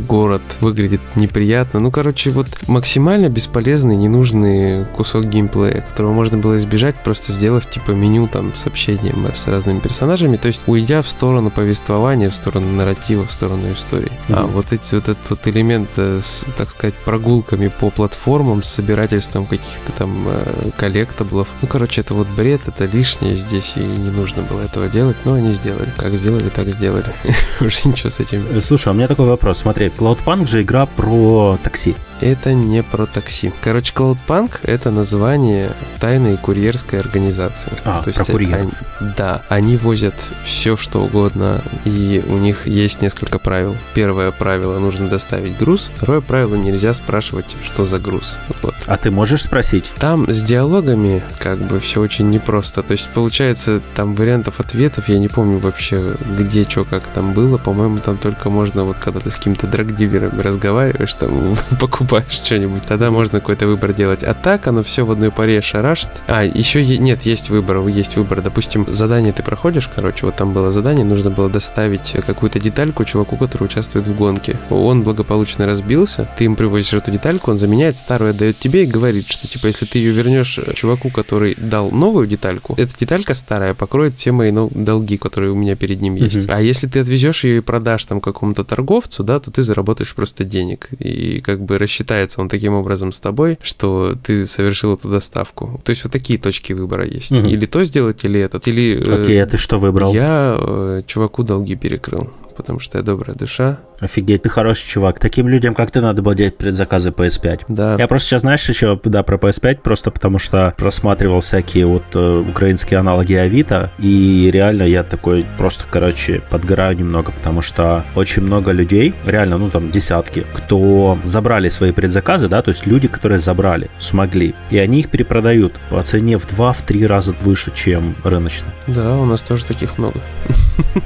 город 0.05 0.41
выглядит 0.59 1.01
неприятно. 1.15 1.79
Ну, 1.79 1.91
короче, 1.91 2.31
вот 2.31 2.47
максимально 2.67 3.29
бесполезный, 3.29 3.95
ненужный 3.95 4.85
кусок 4.97 5.25
геймплея, 5.25 5.81
которого 5.81 6.11
можно 6.11 6.37
было 6.37 6.57
избежать, 6.57 6.95
просто 7.03 7.31
сделав 7.31 7.69
типа 7.69 7.91
меню 7.91 8.27
там 8.27 8.53
с 8.53 8.67
общением 8.67 9.27
с 9.33 9.47
разными 9.47 9.79
персонажами, 9.79 10.35
то 10.35 10.47
есть 10.47 10.56
уйдя 10.65 11.01
в 11.01 11.09
сторону 11.09 11.49
повествования, 11.49 12.29
в 12.29 12.35
сторону 12.35 12.71
нарратива, 12.71 13.25
в 13.25 13.31
сторону 13.31 13.71
истории. 13.71 14.11
Mm-hmm. 14.27 14.33
А 14.35 14.45
вот 14.45 14.73
эти 14.73 14.95
вот 14.95 15.09
этот 15.09 15.29
вот 15.29 15.47
элемент 15.47 15.89
э, 15.97 16.19
с, 16.21 16.45
так 16.57 16.71
сказать, 16.71 16.95
прогулками 16.95 17.67
по 17.67 17.89
платформам, 17.89 18.63
с 18.63 18.69
собирательством 18.69 19.45
каких-то 19.45 19.91
там 19.97 20.27
э, 20.27 20.69
коллектаблов. 20.77 21.47
Ну, 21.61 21.67
короче, 21.67 22.01
это 22.01 22.13
вот 22.13 22.27
бред, 22.29 22.61
это 22.67 22.85
лишнее 22.85 23.37
здесь, 23.37 23.73
и 23.75 23.79
не 23.79 24.09
нужно 24.09 24.43
было 24.43 24.61
этого 24.61 24.87
делать, 24.87 25.17
но 25.25 25.33
они 25.33 25.53
сделали. 25.53 25.89
Как 25.97 26.13
сделали, 26.13 26.49
так 26.49 26.67
сделали. 26.67 27.05
Уже 27.59 27.79
ничего 27.85 28.09
с 28.09 28.19
этим. 28.19 28.45
Э, 28.49 28.61
слушай, 28.61 28.89
у 28.89 28.93
меня 28.93 29.07
такой 29.07 29.27
вопрос. 29.27 29.59
Смотри, 29.59 29.87
Cloudpunk 29.87 30.47
же 30.47 30.61
игра 30.61 30.85
про 30.85 31.57
такси. 31.63 31.95
Это 32.19 32.53
не 32.53 32.81
про 32.81 33.05
такси. 33.05 33.51
Короче, 33.61 33.93
Cloudpunk— 33.93 34.59
это 34.63 34.89
название 34.91 35.71
тайной 35.99 36.37
курьерской 36.37 36.99
организации. 36.99 37.71
А, 37.83 38.01
То 38.03 38.11
про 38.11 38.25
курьер. 38.25 38.57
Они, 38.57 38.71
да, 39.17 39.41
они 39.49 39.77
возят 39.77 40.15
все, 40.47 40.77
что 40.77 41.01
угодно, 41.03 41.61
и 41.83 42.23
у 42.29 42.37
них 42.37 42.67
есть 42.67 43.01
несколько 43.01 43.37
правил. 43.37 43.75
Первое 43.93 44.31
правило— 44.31 44.79
нужно 44.79 45.09
доставить 45.09 45.57
груз. 45.57 45.91
Второе 45.95 46.21
правило— 46.21 46.55
нельзя 46.57 46.93
спрашивать, 46.93 47.45
что 47.63 47.85
за 47.85 47.99
груз. 47.99 48.39
Вот. 48.63 48.73
А 48.85 48.95
ты 48.97 49.11
можешь 49.11 49.43
спросить? 49.43 49.91
Там 49.99 50.29
с 50.31 50.41
диалогами 50.41 51.21
как 51.39 51.59
бы 51.59 51.79
все 51.79 51.99
очень 51.99 52.29
непросто. 52.29 52.81
То 52.81 52.93
есть, 52.93 53.09
получается, 53.09 53.81
там 53.93 54.13
вариантов 54.13 54.59
ответов, 54.61 55.09
я 55.09 55.19
не 55.19 55.27
помню 55.27 55.57
вообще, 55.57 56.01
где, 56.37 56.63
что, 56.63 56.85
как 56.85 57.03
там 57.13 57.33
было. 57.33 57.57
По-моему, 57.57 57.97
там 57.97 58.17
только 58.17 58.49
можно, 58.49 58.85
вот 58.85 58.97
когда 58.97 59.19
ты 59.19 59.31
с 59.31 59.35
каким-то 59.35 59.67
драгдилером 59.67 60.39
разговариваешь, 60.39 61.13
там 61.15 61.57
покупаешь 61.79 62.31
что-нибудь, 62.31 62.83
тогда 62.83 63.11
можно 63.11 63.41
какой-то 63.41 63.67
выбор 63.67 63.93
делать. 63.93 64.23
А 64.23 64.33
так 64.33 64.67
оно 64.67 64.81
все 64.81 65.05
в 65.05 65.11
одной 65.11 65.31
паре 65.31 65.61
шарашит. 65.61 66.09
А, 66.27 66.45
еще 66.45 66.81
е- 66.81 66.97
нет, 66.97 67.23
есть 67.23 67.49
выбор, 67.49 67.85
есть 67.87 68.15
выбор. 68.15 68.41
Допустим, 68.41 68.85
задание 68.87 69.33
ты 69.33 69.43
проходишь, 69.43 69.89
короче, 69.93 70.25
вот 70.27 70.35
там 70.35 70.53
было 70.53 70.71
задание, 70.71 71.05
нужно 71.05 71.29
было 71.29 71.49
доставить 71.49 72.15
какую-то 72.25 72.59
детальку 72.59 73.05
чуваку, 73.05 73.37
который 73.37 73.63
участвует 73.63 74.07
в 74.07 74.15
гонке. 74.15 74.57
Он 74.69 75.03
благополучно 75.03 75.65
разбился, 75.65 76.27
ты 76.37 76.43
им 76.43 76.55
привозишь 76.55 76.93
эту 76.93 77.11
детальку, 77.11 77.51
он 77.51 77.57
заменяет 77.57 77.95
старую, 77.95 78.31
отдает 78.31 78.57
тебе 78.57 78.83
и 78.83 78.85
говорит, 78.85 79.27
что 79.29 79.47
типа 79.47 79.67
если 79.67 79.85
ты 79.85 79.99
ее 79.99 80.11
вернешь 80.11 80.59
чуваку, 80.75 81.09
который 81.09 81.55
дал 81.55 81.91
новую 81.91 82.27
детальку, 82.27 82.75
эта 82.77 82.91
деталька 82.99 83.33
старая 83.33 83.73
покроет 83.73 84.17
все 84.17 84.31
мои 84.33 84.51
ну, 84.51 84.69
долги, 84.73 85.17
которые 85.17 85.51
у 85.51 85.55
меня 85.55 85.75
перед 85.75 86.01
ним 86.01 86.15
есть. 86.15 86.43
Мгм. 86.43 86.47
А 86.49 86.61
если 86.61 86.87
ты 86.87 86.99
отвезешь 86.99 87.45
ее 87.45 87.57
и 87.57 87.61
продашь 87.61 88.05
там 88.05 88.19
какому-то 88.19 88.63
торговцу, 88.65 89.23
да, 89.23 89.39
то 89.39 89.49
ты 89.49 89.63
заработаешь 89.63 90.13
просто 90.13 90.43
денег. 90.43 90.89
И 90.99 91.39
как 91.39 91.61
бы 91.61 91.77
рассчитается 91.77 92.41
он 92.41 92.49
таким 92.49 92.73
образом 92.73 93.11
с 93.13 93.19
тобой, 93.19 93.59
что 93.61 94.17
ты 94.21 94.45
совершил 94.45 94.95
эту 94.95 95.09
доставку. 95.09 95.81
То 95.85 95.91
есть 95.91 96.03
вот 96.03 96.11
такие 96.11 96.37
точки 96.37 96.73
выбора 96.73 97.05
есть. 97.05 97.31
Мгм. 97.31 97.47
Или 97.47 97.65
то 97.65 97.83
сделать, 97.85 98.25
или 98.25 98.39
этот. 98.39 98.67
Или 98.67 99.01
э, 99.01 99.21
Окей, 99.21 99.41
а 99.41 99.45
ты 99.45 99.55
что 99.55 99.79
выбрал? 99.79 100.13
Я 100.17 100.57
э, 100.59 101.01
чуваку 101.05 101.43
долги 101.43 101.75
перекрыл, 101.75 102.29
потому 102.57 102.79
что 102.79 102.97
я 102.97 103.03
добрая 103.03 103.35
душа. 103.37 103.77
Офигеть, 103.99 104.43
ты 104.43 104.49
хороший 104.49 104.87
чувак. 104.87 105.19
Таким 105.19 105.47
людям, 105.47 105.73
как 105.73 105.91
ты, 105.91 106.01
надо 106.01 106.21
было 106.21 106.35
делать 106.35 106.57
предзаказы 106.57 107.09
PS5. 107.09 107.61
Да, 107.67 107.95
Я 107.97 108.07
просто 108.07 108.27
сейчас, 108.29 108.41
знаешь, 108.41 108.67
еще, 108.67 108.99
да, 109.03 109.23
про 109.23 109.37
PS5, 109.37 109.81
просто 109.81 110.11
потому 110.11 110.37
что 110.39 110.73
просматривал 110.77 111.39
всякие 111.39 111.85
вот 111.85 112.03
э, 112.13 112.43
украинские 112.49 112.99
аналоги 112.99 113.33
Авито, 113.33 113.91
и 113.97 114.49
реально 114.53 114.83
я 114.83 115.03
такой 115.03 115.45
просто, 115.57 115.85
короче, 115.89 116.41
подгораю 116.49 116.97
немного, 116.97 117.31
потому 117.31 117.61
что 117.61 118.05
очень 118.15 118.43
много 118.43 118.71
людей, 118.71 119.15
реально, 119.25 119.57
ну 119.57 119.69
там 119.69 119.89
десятки, 119.89 120.45
кто 120.53 121.17
забрали 121.23 121.69
свои 121.69 121.91
предзаказы, 121.91 122.47
да, 122.47 122.61
то 122.61 122.69
есть 122.69 122.85
люди, 122.85 123.07
которые 123.07 123.39
забрали, 123.39 123.89
смогли, 123.99 124.53
и 124.69 124.77
они 124.77 124.99
их 124.99 125.09
перепродают 125.09 125.73
по 125.89 126.01
цене 126.03 126.37
в 126.37 126.45
2-3 126.45 127.07
раза 127.07 127.35
выше, 127.41 127.71
чем 127.73 128.15
рыночно. 128.23 128.67
да, 128.87 129.15
у 129.17 129.25
нас 129.25 129.41
тоже 129.41 129.65
таких 129.65 129.97
много. 129.97 130.21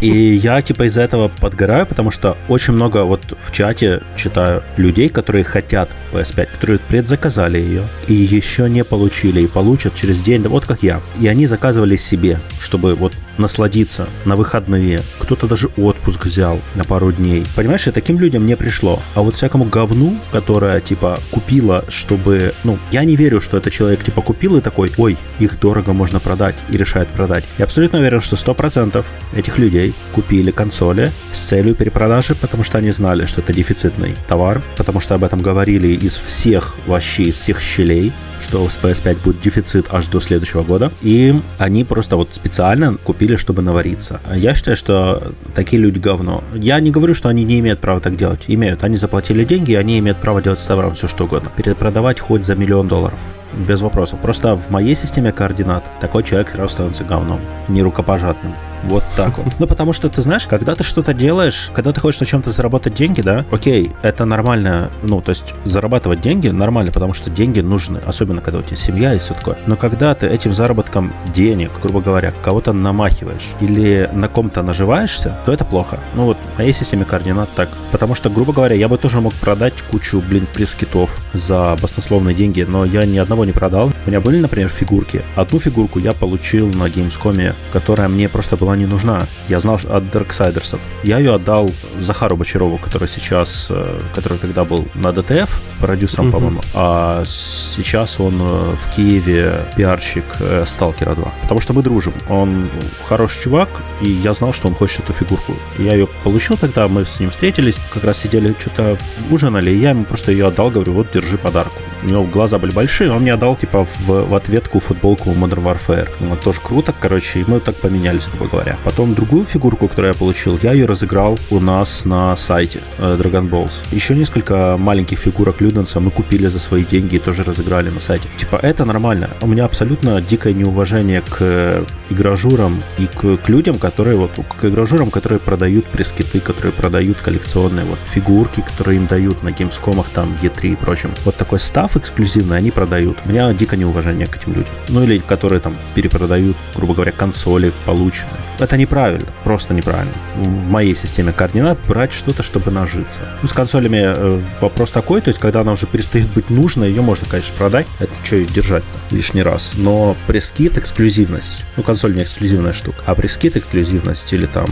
И 0.02 0.10
я 0.10 0.62
типа 0.62 0.84
из-за 0.88 1.02
этого 1.02 1.30
подгораю, 1.42 1.86
потому 1.86 2.12
что 2.12 2.38
очень 2.48 2.74
много 2.74 3.04
вот 3.04 3.22
в 3.40 3.52
чате 3.52 4.02
читаю 4.16 4.64
людей, 4.78 5.10
которые 5.10 5.44
хотят 5.44 5.90
PS5, 6.14 6.54
которые 6.54 6.80
предзаказали 6.80 7.58
ее 7.58 7.90
и 8.08 8.14
еще 8.14 8.70
не 8.70 8.84
получили, 8.84 9.42
и 9.42 9.48
получат 9.48 9.96
через 9.96 10.22
день, 10.22 10.44
да 10.44 10.50
вот 10.50 10.66
как 10.66 10.84
я. 10.84 11.02
И 11.20 11.28
они 11.28 11.48
заказывали 11.48 11.98
себе, 11.98 12.40
чтобы 12.60 12.96
вот 12.96 13.14
насладиться 13.38 14.08
на 14.26 14.36
выходные. 14.36 15.02
Кто-то 15.20 15.48
даже 15.48 15.70
отпуск 15.78 16.26
взял 16.26 16.62
на 16.76 16.84
пару 16.84 17.12
дней. 17.12 17.44
Понимаешь, 17.56 17.88
и 17.88 17.92
таким 17.92 18.20
людям 18.20 18.46
не 18.46 18.56
пришло. 18.56 19.02
А 19.16 19.22
вот 19.22 19.36
всякому 19.36 19.66
говну, 19.66 20.16
которое 20.32 20.80
типа 20.80 21.20
купила, 21.32 21.84
чтобы... 21.90 22.54
Ну, 22.64 22.78
я 22.92 23.04
не 23.04 23.16
верю, 23.16 23.42
что 23.42 23.58
этот 23.58 23.74
человек 23.74 24.04
типа 24.04 24.22
купил 24.22 24.58
и 24.58 24.62
такой, 24.62 24.92
ой, 24.98 25.18
их 25.40 25.60
дорого 25.60 25.94
можно 25.94 26.20
продать 26.20 26.56
и 26.70 26.78
решает 26.78 27.08
продать. 27.10 27.44
Я 27.58 27.66
абсолютно 27.66 28.00
уверен, 28.00 28.22
что 28.22 28.36
100% 28.36 29.04
этих 29.36 29.58
людей 29.58 29.94
купили 30.14 30.52
консоли 30.52 31.12
с 31.32 31.40
целью 31.40 31.76
перепродажи, 31.76 32.36
потому 32.36 32.64
что 32.64 32.78
они 32.78 32.92
знали, 32.92 33.26
что 33.26 33.42
это 33.42 33.54
дефицитный 33.54 34.16
товар, 34.28 34.62
потому 34.78 35.00
что 35.00 35.16
об 35.16 35.24
этом 35.24 35.42
говорили 35.42 35.90
из 35.90 36.18
всех 36.18 36.78
вообще, 36.88 37.24
из 37.24 37.36
всех 37.36 37.60
щелей, 37.60 38.12
что 38.42 38.68
с 38.68 38.78
PS5 38.78 39.24
будет 39.24 39.42
дефицит 39.42 39.88
аж 39.92 40.08
до 40.08 40.20
следующего 40.20 40.64
года. 40.64 40.92
И 41.02 41.40
они 41.58 41.84
просто 41.84 42.18
вот 42.18 42.30
специально 42.34 42.96
купили, 42.98 43.36
чтобы 43.36 43.62
навариться. 43.62 44.20
Я 44.34 44.56
считаю, 44.56 44.78
что 44.78 45.34
такие 45.56 45.82
люди 45.82 46.00
говно. 46.00 46.44
Я 46.54 46.80
не 46.80 46.92
говорю, 46.92 47.14
что 47.14 47.30
они 47.30 47.44
не 47.44 47.60
имеют 47.60 47.80
права 47.80 48.00
так 48.00 48.16
делать. 48.16 48.46
Имеют. 48.48 48.84
Они 48.84 48.96
заплатили 48.96 49.44
деньги, 49.46 49.72
и 49.72 49.76
они 49.76 50.00
имеют 50.00 50.20
право 50.20 50.42
делать 50.42 50.60
с 50.60 50.66
товаром 50.66 50.94
все 50.94 51.08
что 51.08 51.26
угодно. 51.26 51.52
Перепродавать 51.56 52.20
хоть 52.20 52.46
за 52.46 52.56
миллион 52.56 52.88
долларов. 52.88 53.20
Без 53.68 53.82
вопросов. 53.82 54.20
Просто 54.22 54.56
в 54.56 54.70
моей 54.70 54.96
системе 54.96 55.32
координат 55.32 55.90
такой 56.00 56.24
человек 56.24 56.50
сразу 56.50 56.74
становится 56.74 57.04
говном. 57.04 57.42
Не 57.68 57.84
рукопожатным. 57.84 58.54
Вот 58.84 59.04
так 59.16 59.38
вот. 59.38 59.54
Ну, 59.60 59.68
потому 59.68 59.94
что, 59.94 60.10
ты 60.10 60.22
знаешь, 60.22 60.48
когда 60.48 60.76
ты 60.76 60.84
что-то 60.84 61.14
делаешь, 61.14 61.70
когда 61.74 61.92
ты 61.92 62.00
хочешь 62.00 62.20
на 62.20 62.26
чем-то 62.26 62.52
заработать 62.52 62.96
деньги, 62.96 63.22
да, 63.22 63.46
окей, 63.52 63.92
это 64.02 64.26
нормально, 64.26 64.90
ну, 65.04 65.22
то 65.22 65.30
есть 65.30 65.54
зарабатывать 65.66 66.22
деньги 66.22 66.48
нормально, 66.48 66.92
потому 66.92 67.14
что 67.14 67.30
деньги 67.30 67.60
нужны, 67.60 68.00
особенно 68.06 68.31
когда 68.40 68.60
у 68.60 68.62
тебя 68.62 68.78
семья 68.78 69.14
и 69.14 69.18
все 69.18 69.34
такое. 69.34 69.58
Но 69.68 69.76
когда 69.76 70.16
ты 70.16 70.28
этим 70.28 70.54
заработком 70.54 71.14
денег, 71.34 71.72
грубо 71.82 72.00
говоря, 72.02 72.34
кого-то 72.42 72.72
намахиваешь 72.72 73.50
или 73.60 74.10
на 74.14 74.28
ком-то 74.30 74.62
наживаешься, 74.64 75.38
то 75.46 75.52
это 75.52 75.66
плохо. 75.66 76.00
Ну, 76.16 76.26
вот 76.26 76.38
в 76.56 76.58
моей 76.58 76.72
системе 76.74 77.04
координат 77.06 77.50
так. 77.56 77.70
Потому 77.92 78.16
что, 78.16 78.30
грубо 78.30 78.54
говоря, 78.54 78.76
я 78.76 78.88
бы 78.88 78.98
тоже 78.98 79.20
мог 79.20 79.34
продать 79.34 79.74
кучу, 79.92 80.22
блин, 80.22 80.48
пресс-китов 80.54 81.18
за 81.34 81.76
баснословные 81.82 82.36
деньги, 82.36 82.62
но 82.62 82.86
я 82.86 83.06
ни 83.06 83.18
одного 83.18 83.44
не 83.46 83.52
продал. 83.52 83.92
У 84.06 84.10
меня 84.10 84.22
были, 84.22 84.40
например, 84.40 84.70
фигурки. 84.70 85.22
Одну 85.36 85.60
фигурку 85.60 86.00
я 86.00 86.14
получил 86.14 86.68
на 86.68 86.86
Gamescom, 86.88 87.56
которая 87.74 88.08
мне 88.08 88.30
просто 88.30 88.56
была 88.58 88.76
не 88.76 88.86
нужна. 88.86 89.24
Я 89.50 89.60
знал 89.60 89.80
от 89.90 90.12
Дарксайдерсов. 90.12 90.80
Я 91.04 91.18
ее 91.18 91.34
отдал 91.36 91.70
Захару 92.00 92.38
Бочарову, 92.38 92.78
который 92.78 93.08
сейчас, 93.08 93.68
э, 93.70 94.00
который 94.14 94.38
тогда 94.38 94.64
был 94.64 94.88
на 94.94 95.12
ДТФ, 95.12 95.62
продюсером, 95.80 96.26
Мгм. 96.28 96.32
по-моему, 96.34 96.62
а 96.74 97.24
сейчас 97.26 98.20
он 98.22 98.40
э, 98.42 98.76
в 98.76 98.90
Киеве 98.96 99.66
пиарщик 99.76 100.26
э, 100.40 100.64
Сталкера 100.66 101.16
2. 101.16 101.34
Потому 101.44 101.62
что 101.62 101.74
мы 101.74 101.84
дружим. 101.84 102.14
Он 102.30 102.70
хороший 103.06 103.44
чувак, 103.44 103.70
и 104.02 104.10
я 104.10 104.34
знал, 104.34 104.54
что 104.54 104.68
он 104.68 104.76
хочет 104.76 105.02
эту 105.02 105.14
фигурку. 105.14 105.54
Я 105.78 105.94
ее 105.94 106.08
получил 106.24 106.58
тогда, 106.58 106.88
мы 106.88 107.06
с 107.06 107.20
ним 107.20 107.30
встретились, 107.30 107.80
как 107.94 108.04
раз 108.04 108.20
сидели, 108.20 108.56
что-то 108.60 108.98
ужинали, 109.30 109.72
и 109.72 109.78
я 109.78 109.90
ему 109.90 110.06
просто 110.06 110.32
ее 110.32 110.48
отдал, 110.48 110.70
говорю, 110.70 110.94
вот, 110.94 111.12
держи 111.14 111.38
подарок. 111.38 111.72
У 112.04 112.08
него 112.08 112.24
глаза 112.24 112.58
были 112.58 112.72
большие, 112.72 113.12
он 113.12 113.22
мне 113.22 113.34
отдал, 113.34 113.56
типа, 113.56 113.86
в, 113.86 114.30
в 114.30 114.36
ответку 114.36 114.80
футболку 114.80 115.30
Modern 115.32 115.64
Warfare. 115.64 116.10
Ну, 116.20 116.36
тоже 116.36 116.60
круто, 116.62 116.94
короче, 117.00 117.42
и 117.42 117.46
мы 117.48 117.60
так 117.60 117.76
поменялись, 117.76 118.28
грубо 118.28 118.48
говоря. 118.48 118.78
Потом 118.84 119.14
другую 119.14 119.46
фигурку, 119.46 119.88
которую 119.88 120.14
я 120.14 120.18
получил, 120.18 120.60
я 120.64 120.74
ее 120.74 120.86
разыграл 120.86 121.38
у 121.50 121.60
нас 121.60 122.06
на 122.06 122.36
сайте 122.36 122.80
э, 122.98 123.18
Dragon 123.20 123.50
Balls. 123.50 123.84
Еще 123.92 124.16
несколько 124.16 124.78
маленьких 124.78 125.20
фигурок 125.20 125.62
Люденса 125.62 126.00
мы 126.00 126.12
купили 126.12 126.48
за 126.48 126.60
свои 126.60 126.84
деньги 126.84 127.16
и 127.16 127.20
тоже 127.20 127.44
разыграли 127.44 127.90
на 127.90 128.00
сайте. 128.00 128.11
Типа, 128.20 128.56
это 128.56 128.86
нормально. 128.86 129.30
У 129.42 129.48
меня 129.48 129.66
абсолютно 129.66 130.22
дикое 130.22 130.54
неуважение 130.54 131.22
к 131.22 131.86
игражурам 132.10 132.84
и 132.98 133.08
к, 133.08 133.38
к 133.38 133.50
людям, 133.50 133.78
которые 133.78 134.18
вот, 134.18 134.32
к 134.32 134.66
игражурам, 134.66 135.12
которые 135.12 135.40
продают 135.40 135.86
пресс-киты, 135.86 136.40
которые 136.40 136.74
продают 136.74 137.22
коллекционные 137.22 137.86
вот 137.86 138.00
фигурки, 138.06 138.62
которые 138.62 138.98
им 138.98 139.08
дают 139.08 139.44
на 139.44 139.52
геймскомах, 139.52 140.10
там, 140.10 140.38
E3 140.42 140.74
и 140.74 140.76
прочем. 140.76 141.14
Вот 141.26 141.36
такой 141.36 141.60
став 141.60 141.96
эксклюзивный 141.98 142.58
они 142.58 142.72
продают. 142.72 143.20
У 143.26 143.30
меня 143.30 143.54
дико 143.54 143.78
неуважение 143.78 144.28
к 144.28 144.38
этим 144.38 144.54
людям. 144.54 144.74
Ну 144.90 145.04
или 145.04 145.20
которые 145.20 145.60
там 145.60 145.78
перепродают, 145.96 146.58
грубо 146.76 146.94
говоря, 146.94 147.12
консоли 147.12 147.72
полученные. 147.86 148.51
Это 148.62 148.78
неправильно, 148.78 149.28
просто 149.44 149.74
неправильно. 149.74 150.14
В 150.36 150.68
моей 150.68 150.96
системе 150.96 151.34
координат 151.34 151.78
брать 151.88 152.12
что-то, 152.12 152.44
чтобы 152.44 152.72
нажиться. 152.72 153.22
Ну, 153.42 153.48
с 153.48 153.54
консолями 153.54 154.02
э, 154.04 154.42
вопрос 154.60 154.92
такой, 154.92 155.22
то 155.22 155.30
есть, 155.30 155.40
когда 155.40 155.62
она 155.62 155.74
уже 155.74 155.88
перестает 155.88 156.28
быть 156.28 156.50
нужной, 156.50 156.90
ее 156.90 157.02
можно, 157.02 157.28
конечно, 157.28 157.54
продать. 157.58 157.88
Это 158.00 158.12
что 158.24 158.38
и 158.38 158.46
держать 158.46 158.84
лишний 159.10 159.44
раз. 159.44 159.74
Но 159.76 160.16
прескит 160.28 160.78
эксклюзивность. 160.78 161.66
Ну, 161.78 161.84
консоль 161.84 162.16
не 162.16 162.24
эксклюзивная 162.24 162.74
штука. 162.74 163.04
А 163.06 163.16
прескит 163.16 163.58
эксклюзивность 163.58 164.32
или 164.34 164.46
там 164.46 164.68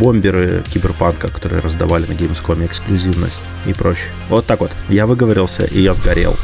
бомберы 0.00 0.62
киберпанка, 0.72 1.28
которые 1.28 1.60
раздавали 1.60 2.06
на 2.06 2.12
Gamescom 2.12 2.64
эксклюзивность 2.64 3.44
и 3.66 3.72
прочее. 3.72 4.10
Вот 4.28 4.46
так 4.46 4.60
вот. 4.60 4.72
Я 4.88 5.06
выговорился, 5.06 5.64
и 5.64 5.80
я 5.80 5.94
сгорел. 5.94 6.36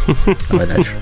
Давай 0.51 0.67
дальше. 0.67 0.93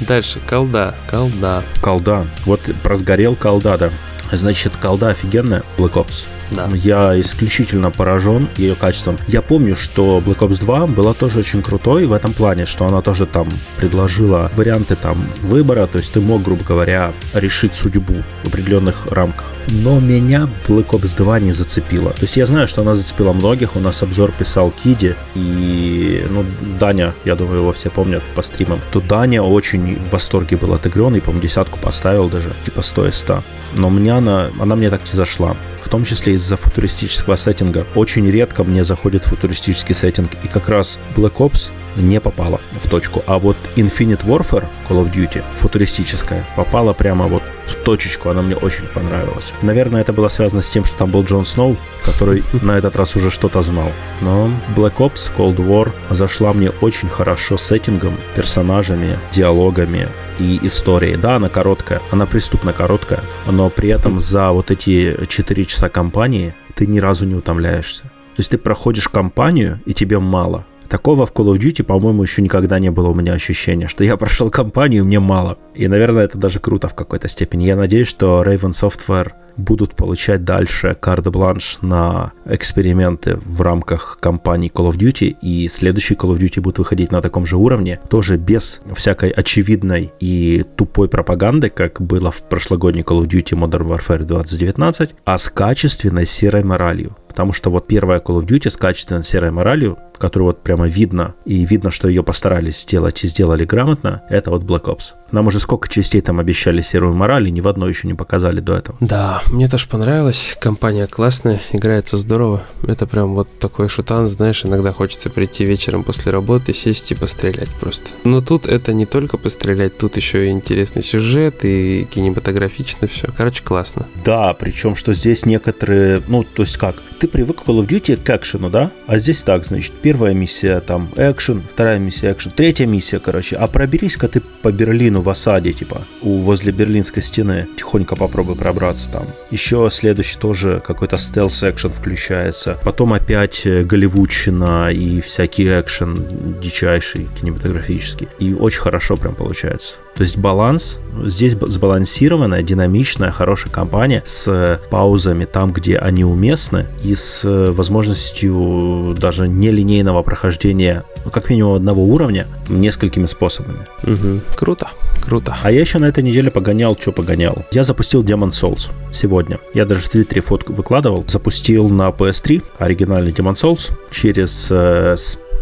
Дальше. 0.00 0.40
Колда. 0.48 0.94
Колда. 1.10 1.62
Колда. 1.80 2.26
Вот 2.44 2.60
про 2.82 2.96
сгорел 2.96 3.36
колда, 3.36 3.76
да. 3.76 3.90
Значит, 4.32 4.76
колда 4.76 5.08
офигенная, 5.10 5.62
Black 5.76 5.94
Ops. 5.94 6.24
Да. 6.50 6.68
Я 6.74 7.20
исключительно 7.20 7.90
поражен 7.90 8.48
ее 8.56 8.74
качеством. 8.74 9.18
Я 9.26 9.42
помню, 9.42 9.76
что 9.76 10.22
Black 10.24 10.38
Ops 10.38 10.60
2 10.60 10.86
была 10.88 11.14
тоже 11.14 11.40
очень 11.40 11.62
крутой 11.62 12.06
в 12.06 12.12
этом 12.12 12.32
плане, 12.32 12.66
что 12.66 12.86
она 12.86 13.02
тоже 13.02 13.26
там 13.26 13.48
предложила 13.76 14.50
варианты 14.56 14.96
там 14.96 15.22
выбора, 15.42 15.86
то 15.86 15.98
есть 15.98 16.12
ты 16.12 16.20
мог, 16.20 16.42
грубо 16.42 16.64
говоря, 16.64 17.12
решить 17.34 17.74
судьбу 17.74 18.14
в 18.44 18.48
определенных 18.48 19.06
рамках. 19.06 19.46
Но 19.70 20.00
меня 20.00 20.48
Black 20.66 20.88
Ops 20.88 21.16
2 21.16 21.40
не 21.40 21.52
зацепила. 21.52 22.12
То 22.12 22.22
есть 22.22 22.36
я 22.36 22.46
знаю, 22.46 22.68
что 22.68 22.80
она 22.80 22.94
зацепила 22.94 23.32
многих, 23.32 23.76
у 23.76 23.80
нас 23.80 24.02
обзор 24.02 24.32
писал 24.32 24.70
Киди, 24.70 25.14
и, 25.34 26.26
ну, 26.30 26.44
Даня, 26.80 27.14
я 27.24 27.36
думаю, 27.36 27.58
его 27.58 27.72
все 27.72 27.90
помнят 27.90 28.22
по 28.34 28.42
стримам, 28.42 28.80
то 28.92 29.00
Даня 29.00 29.42
очень 29.42 29.98
в 29.98 30.12
восторге 30.12 30.56
был 30.56 30.72
от 30.72 30.86
игры, 30.86 31.02
он, 31.02 31.16
и, 31.16 31.20
по-моему, 31.20 31.42
десятку 31.42 31.78
поставил 31.78 32.28
даже, 32.30 32.54
типа 32.64 32.80
100 32.82 33.08
из 33.08 33.16
100. 33.16 33.44
Но 33.76 33.90
мне 33.90 34.12
она, 34.12 34.50
она 34.58 34.74
мне 34.76 34.88
так 34.88 35.02
не 35.04 35.16
зашла. 35.16 35.56
В 35.82 35.88
том 35.90 36.04
числе 36.04 36.37
из-за 36.38 36.56
футуристического 36.56 37.36
сеттинга. 37.36 37.86
Очень 37.94 38.30
редко 38.30 38.64
мне 38.64 38.84
заходит 38.84 39.24
футуристический 39.24 39.94
сеттинг, 39.94 40.30
и 40.42 40.48
как 40.48 40.68
раз 40.68 40.98
Black 41.14 41.34
Ops 41.36 41.70
не 42.02 42.20
попала 42.20 42.60
в 42.72 42.88
точку. 42.88 43.22
А 43.26 43.38
вот 43.38 43.56
Infinite 43.76 44.24
Warfare 44.24 44.66
Call 44.88 45.04
of 45.04 45.12
Duty, 45.12 45.42
футуристическая, 45.54 46.46
попала 46.56 46.92
прямо 46.92 47.26
вот 47.26 47.42
в 47.66 47.74
точечку, 47.84 48.30
она 48.30 48.42
мне 48.42 48.56
очень 48.56 48.86
понравилась. 48.86 49.52
Наверное, 49.62 50.00
это 50.00 50.12
было 50.12 50.28
связано 50.28 50.62
с 50.62 50.70
тем, 50.70 50.84
что 50.84 50.96
там 50.98 51.10
был 51.10 51.22
Джон 51.22 51.44
Сноу, 51.44 51.76
который 52.04 52.42
на 52.62 52.78
этот 52.78 52.96
раз 52.96 53.16
уже 53.16 53.30
что-то 53.30 53.62
знал. 53.62 53.92
Но 54.20 54.50
Black 54.76 54.96
Ops 54.96 55.32
Cold 55.36 55.56
War 55.56 55.92
зашла 56.10 56.52
мне 56.52 56.70
очень 56.80 57.08
хорошо 57.08 57.56
сеттингом, 57.56 58.16
персонажами, 58.34 59.18
диалогами 59.32 60.08
и 60.38 60.58
историей. 60.62 61.16
Да, 61.16 61.36
она 61.36 61.48
короткая, 61.48 62.00
она 62.10 62.26
преступно 62.26 62.72
короткая, 62.72 63.22
но 63.46 63.70
при 63.70 63.90
этом 63.90 64.20
за 64.20 64.50
вот 64.50 64.70
эти 64.70 65.18
4 65.26 65.64
часа 65.64 65.88
кампании 65.88 66.54
ты 66.74 66.86
ни 66.86 67.00
разу 67.00 67.26
не 67.26 67.34
утомляешься. 67.34 68.04
То 68.38 68.40
есть 68.40 68.50
ты 68.52 68.58
проходишь 68.58 69.08
кампанию, 69.08 69.80
и 69.84 69.92
тебе 69.92 70.20
мало. 70.20 70.64
Такого 70.88 71.26
в 71.26 71.32
Call 71.32 71.54
of 71.54 71.58
Duty, 71.58 71.82
по-моему, 71.82 72.22
еще 72.22 72.40
никогда 72.40 72.78
не 72.78 72.90
было 72.90 73.08
у 73.08 73.14
меня 73.14 73.34
ощущения, 73.34 73.88
что 73.88 74.04
я 74.04 74.16
прошел 74.16 74.50
кампанию, 74.50 75.04
мне 75.04 75.20
мало. 75.20 75.58
И, 75.74 75.86
наверное, 75.86 76.24
это 76.24 76.38
даже 76.38 76.60
круто 76.60 76.88
в 76.88 76.94
какой-то 76.94 77.28
степени. 77.28 77.64
Я 77.64 77.76
надеюсь, 77.76 78.08
что 78.08 78.42
Raven 78.42 78.70
Software 78.70 79.32
будут 79.58 79.96
получать 79.96 80.44
дальше 80.44 80.96
карт-бланш 80.98 81.78
на 81.82 82.32
эксперименты 82.46 83.38
в 83.44 83.60
рамках 83.60 84.18
кампании 84.20 84.72
Call 84.72 84.90
of 84.90 84.96
Duty, 84.96 85.36
и 85.42 85.68
следующий 85.68 86.14
Call 86.14 86.30
of 86.30 86.38
Duty 86.38 86.60
будет 86.60 86.78
выходить 86.78 87.12
на 87.12 87.20
таком 87.20 87.44
же 87.44 87.56
уровне, 87.56 88.00
тоже 88.08 88.38
без 88.38 88.80
всякой 88.94 89.30
очевидной 89.30 90.12
и 90.20 90.64
тупой 90.76 91.08
пропаганды, 91.08 91.68
как 91.68 92.00
было 92.00 92.30
в 92.30 92.42
прошлогодней 92.42 93.02
Call 93.02 93.24
of 93.24 93.28
Duty 93.28 93.58
Modern 93.58 93.88
Warfare 93.88 94.24
2019, 94.24 95.14
а 95.24 95.36
с 95.36 95.48
качественной 95.50 96.24
серой 96.24 96.62
моралью. 96.62 97.16
Потому 97.28 97.52
что 97.52 97.70
вот 97.70 97.86
первая 97.86 98.20
Call 98.20 98.40
of 98.40 98.46
Duty 98.46 98.70
с 98.70 98.76
качественной 98.76 99.22
серой 99.22 99.50
моралью, 99.50 99.98
которую 100.18 100.48
вот 100.48 100.62
прямо 100.62 100.86
видно, 100.86 101.34
и 101.44 101.64
видно, 101.64 101.90
что 101.90 102.08
ее 102.08 102.22
постарались 102.22 102.80
сделать 102.80 103.22
и 103.24 103.28
сделали 103.28 103.64
грамотно, 103.64 104.22
это 104.28 104.50
вот 104.50 104.62
Black 104.62 104.84
Ops. 104.84 105.12
Нам 105.30 105.46
уже 105.46 105.60
сколько 105.60 105.88
частей 105.88 106.20
там 106.20 106.40
обещали 106.40 106.80
серую 106.80 107.14
мораль, 107.14 107.48
и 107.48 107.50
ни 107.50 107.60
в 107.60 107.68
одной 107.68 107.90
еще 107.90 108.08
не 108.08 108.14
показали 108.14 108.60
до 108.60 108.76
этого. 108.76 108.96
Да, 109.00 109.42
мне 109.52 109.68
тоже 109.68 109.86
понравилось. 109.86 110.56
Компания 110.60 111.06
классная, 111.06 111.60
играется 111.72 112.16
здорово. 112.16 112.62
Это 112.82 113.06
прям 113.06 113.34
вот 113.34 113.48
такой 113.58 113.88
шутан, 113.88 114.28
знаешь, 114.28 114.64
иногда 114.64 114.92
хочется 114.92 115.30
прийти 115.30 115.64
вечером 115.64 116.02
после 116.02 116.32
работы, 116.32 116.72
сесть 116.72 117.12
и 117.12 117.14
пострелять 117.14 117.68
просто. 117.80 118.06
Но 118.24 118.40
тут 118.40 118.66
это 118.66 118.92
не 118.92 119.06
только 119.06 119.36
пострелять, 119.36 119.98
тут 119.98 120.16
еще 120.16 120.48
и 120.48 120.50
интересный 120.50 121.02
сюжет, 121.02 121.64
и 121.64 122.06
кинематографично 122.10 123.06
все. 123.06 123.28
Короче, 123.36 123.62
классно. 123.62 124.06
Да, 124.24 124.54
причем, 124.54 124.96
что 124.96 125.12
здесь 125.12 125.44
некоторые, 125.44 126.22
ну, 126.26 126.42
то 126.42 126.62
есть 126.62 126.78
как, 126.78 126.96
ты 127.18 127.28
привык 127.28 127.62
к 127.62 127.68
Call 127.68 127.80
of 127.80 127.88
Duty 127.88 128.16
к 128.16 128.30
экшену, 128.30 128.70
да? 128.70 128.90
А 129.06 129.18
здесь 129.18 129.42
так, 129.42 129.64
значит, 129.64 129.92
первая 130.02 130.34
миссия 130.34 130.80
там 130.80 131.08
экшен, 131.16 131.62
вторая 131.62 131.98
миссия 131.98 132.32
экшен, 132.32 132.52
третья 132.54 132.86
миссия, 132.86 133.18
короче. 133.18 133.56
А 133.56 133.66
проберись-ка 133.66 134.28
ты 134.28 134.40
по 134.62 134.72
Берлину 134.72 135.20
в 135.20 135.28
осаде, 135.28 135.72
типа, 135.72 136.02
у, 136.22 136.38
возле 136.38 136.72
Берлинской 136.72 137.22
стены. 137.22 137.66
Тихонько 137.76 138.16
попробуй 138.16 138.56
пробраться 138.56 139.10
там. 139.10 139.26
Еще 139.50 139.88
следующий 139.90 140.38
тоже 140.38 140.82
какой-то 140.86 141.16
стелс-экшен 141.16 141.90
включается. 141.90 142.78
Потом 142.84 143.12
опять 143.12 143.66
э, 143.66 143.82
голливудщина 143.82 144.90
и 144.92 145.20
всякий 145.20 145.66
экшен 145.66 146.60
дичайший, 146.60 147.28
кинематографический. 147.40 148.28
И 148.38 148.54
очень 148.54 148.80
хорошо 148.80 149.16
прям 149.16 149.34
получается. 149.34 149.94
То 150.18 150.22
есть 150.22 150.36
баланс, 150.36 150.98
здесь 151.26 151.52
сбалансированная, 151.52 152.64
динамичная, 152.64 153.30
хорошая 153.30 153.72
компания 153.72 154.24
с 154.26 154.80
паузами 154.90 155.44
там, 155.44 155.70
где 155.70 155.96
они 155.96 156.24
уместны, 156.24 156.86
и 157.04 157.14
с 157.14 157.42
возможностью 157.44 159.14
даже 159.16 159.46
нелинейного 159.46 160.24
прохождения, 160.24 161.04
ну, 161.24 161.30
как 161.30 161.50
минимум 161.50 161.74
одного 161.74 162.04
уровня, 162.04 162.48
несколькими 162.68 163.26
способами. 163.26 163.78
Угу. 164.02 164.40
Круто, 164.56 164.88
круто. 165.24 165.56
А 165.62 165.70
я 165.70 165.80
еще 165.82 166.00
на 166.00 166.06
этой 166.06 166.24
неделе 166.24 166.50
погонял, 166.50 166.96
что 167.00 167.12
погонял. 167.12 167.64
Я 167.70 167.84
запустил 167.84 168.24
Demon 168.24 168.48
Souls 168.48 168.88
сегодня. 169.12 169.60
Я 169.72 169.84
даже 169.84 170.00
в 170.00 170.08
Твиттере 170.08 170.40
фотку 170.40 170.72
выкладывал. 170.72 171.24
Запустил 171.28 171.88
на 171.90 172.08
PS3 172.08 172.64
оригинальный 172.78 173.30
Demon 173.30 173.54
Souls 173.54 173.92
через 174.10 174.66
э, 174.68 175.14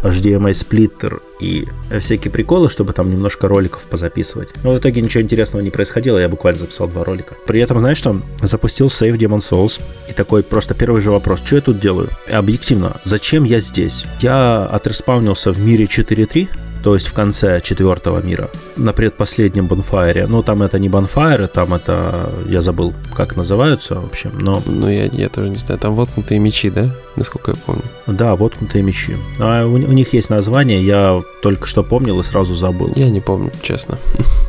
HDMI 0.02 0.54
сплиттер 0.54 1.20
и 1.40 1.66
всякие 2.00 2.30
приколы, 2.30 2.70
чтобы 2.70 2.92
там 2.92 3.10
немножко 3.10 3.48
роликов 3.48 3.82
позаписывать. 3.82 4.50
Но 4.62 4.72
в 4.72 4.78
итоге 4.78 5.00
ничего 5.00 5.22
интересного 5.22 5.62
не 5.62 5.70
происходило, 5.70 6.18
я 6.18 6.28
буквально 6.28 6.58
записал 6.58 6.88
два 6.88 7.04
ролика. 7.04 7.34
При 7.46 7.60
этом, 7.60 7.78
знаешь 7.78 7.98
что, 7.98 8.20
запустил 8.42 8.88
сейв 8.88 9.16
Demon 9.16 9.38
Souls, 9.38 9.80
и 10.08 10.12
такой 10.12 10.42
просто 10.42 10.74
первый 10.74 11.00
же 11.00 11.10
вопрос, 11.10 11.40
что 11.44 11.56
я 11.56 11.62
тут 11.62 11.80
делаю? 11.80 12.08
Объективно, 12.30 13.00
зачем 13.04 13.44
я 13.44 13.60
здесь? 13.60 14.04
Я 14.20 14.64
отреспаунился 14.66 15.52
в 15.52 15.60
мире 15.60 15.84
4.3, 15.84 16.48
то 16.86 16.94
есть 16.94 17.08
в 17.08 17.14
конце 17.14 17.60
четвертого 17.62 18.22
мира, 18.22 18.48
на 18.76 18.92
предпоследнем 18.92 19.66
бонфайре. 19.66 20.28
Ну, 20.28 20.44
там 20.44 20.62
это 20.62 20.78
не 20.78 20.88
бонфайры, 20.88 21.48
там 21.48 21.74
это, 21.74 22.30
я 22.48 22.62
забыл, 22.62 22.94
как 23.16 23.34
называются, 23.34 23.96
в 23.96 24.04
общем, 24.04 24.38
но... 24.40 24.62
Ну, 24.66 24.88
я, 24.88 25.06
я 25.06 25.28
тоже 25.28 25.48
не 25.48 25.56
знаю, 25.56 25.80
там 25.80 25.94
воткнутые 25.94 26.38
мечи, 26.38 26.70
да? 26.70 26.94
Насколько 27.16 27.50
я 27.50 27.56
помню. 27.66 27.82
Да, 28.06 28.36
воткнутые 28.36 28.84
мечи. 28.84 29.16
А 29.40 29.66
у, 29.66 29.72
у 29.72 29.92
них 29.92 30.12
есть 30.12 30.30
название, 30.30 30.80
я 30.80 31.20
только 31.42 31.66
что 31.66 31.82
помнил 31.82 32.20
и 32.20 32.22
сразу 32.22 32.54
забыл. 32.54 32.92
Я 32.94 33.10
не 33.10 33.20
помню, 33.20 33.50
честно. 33.62 33.98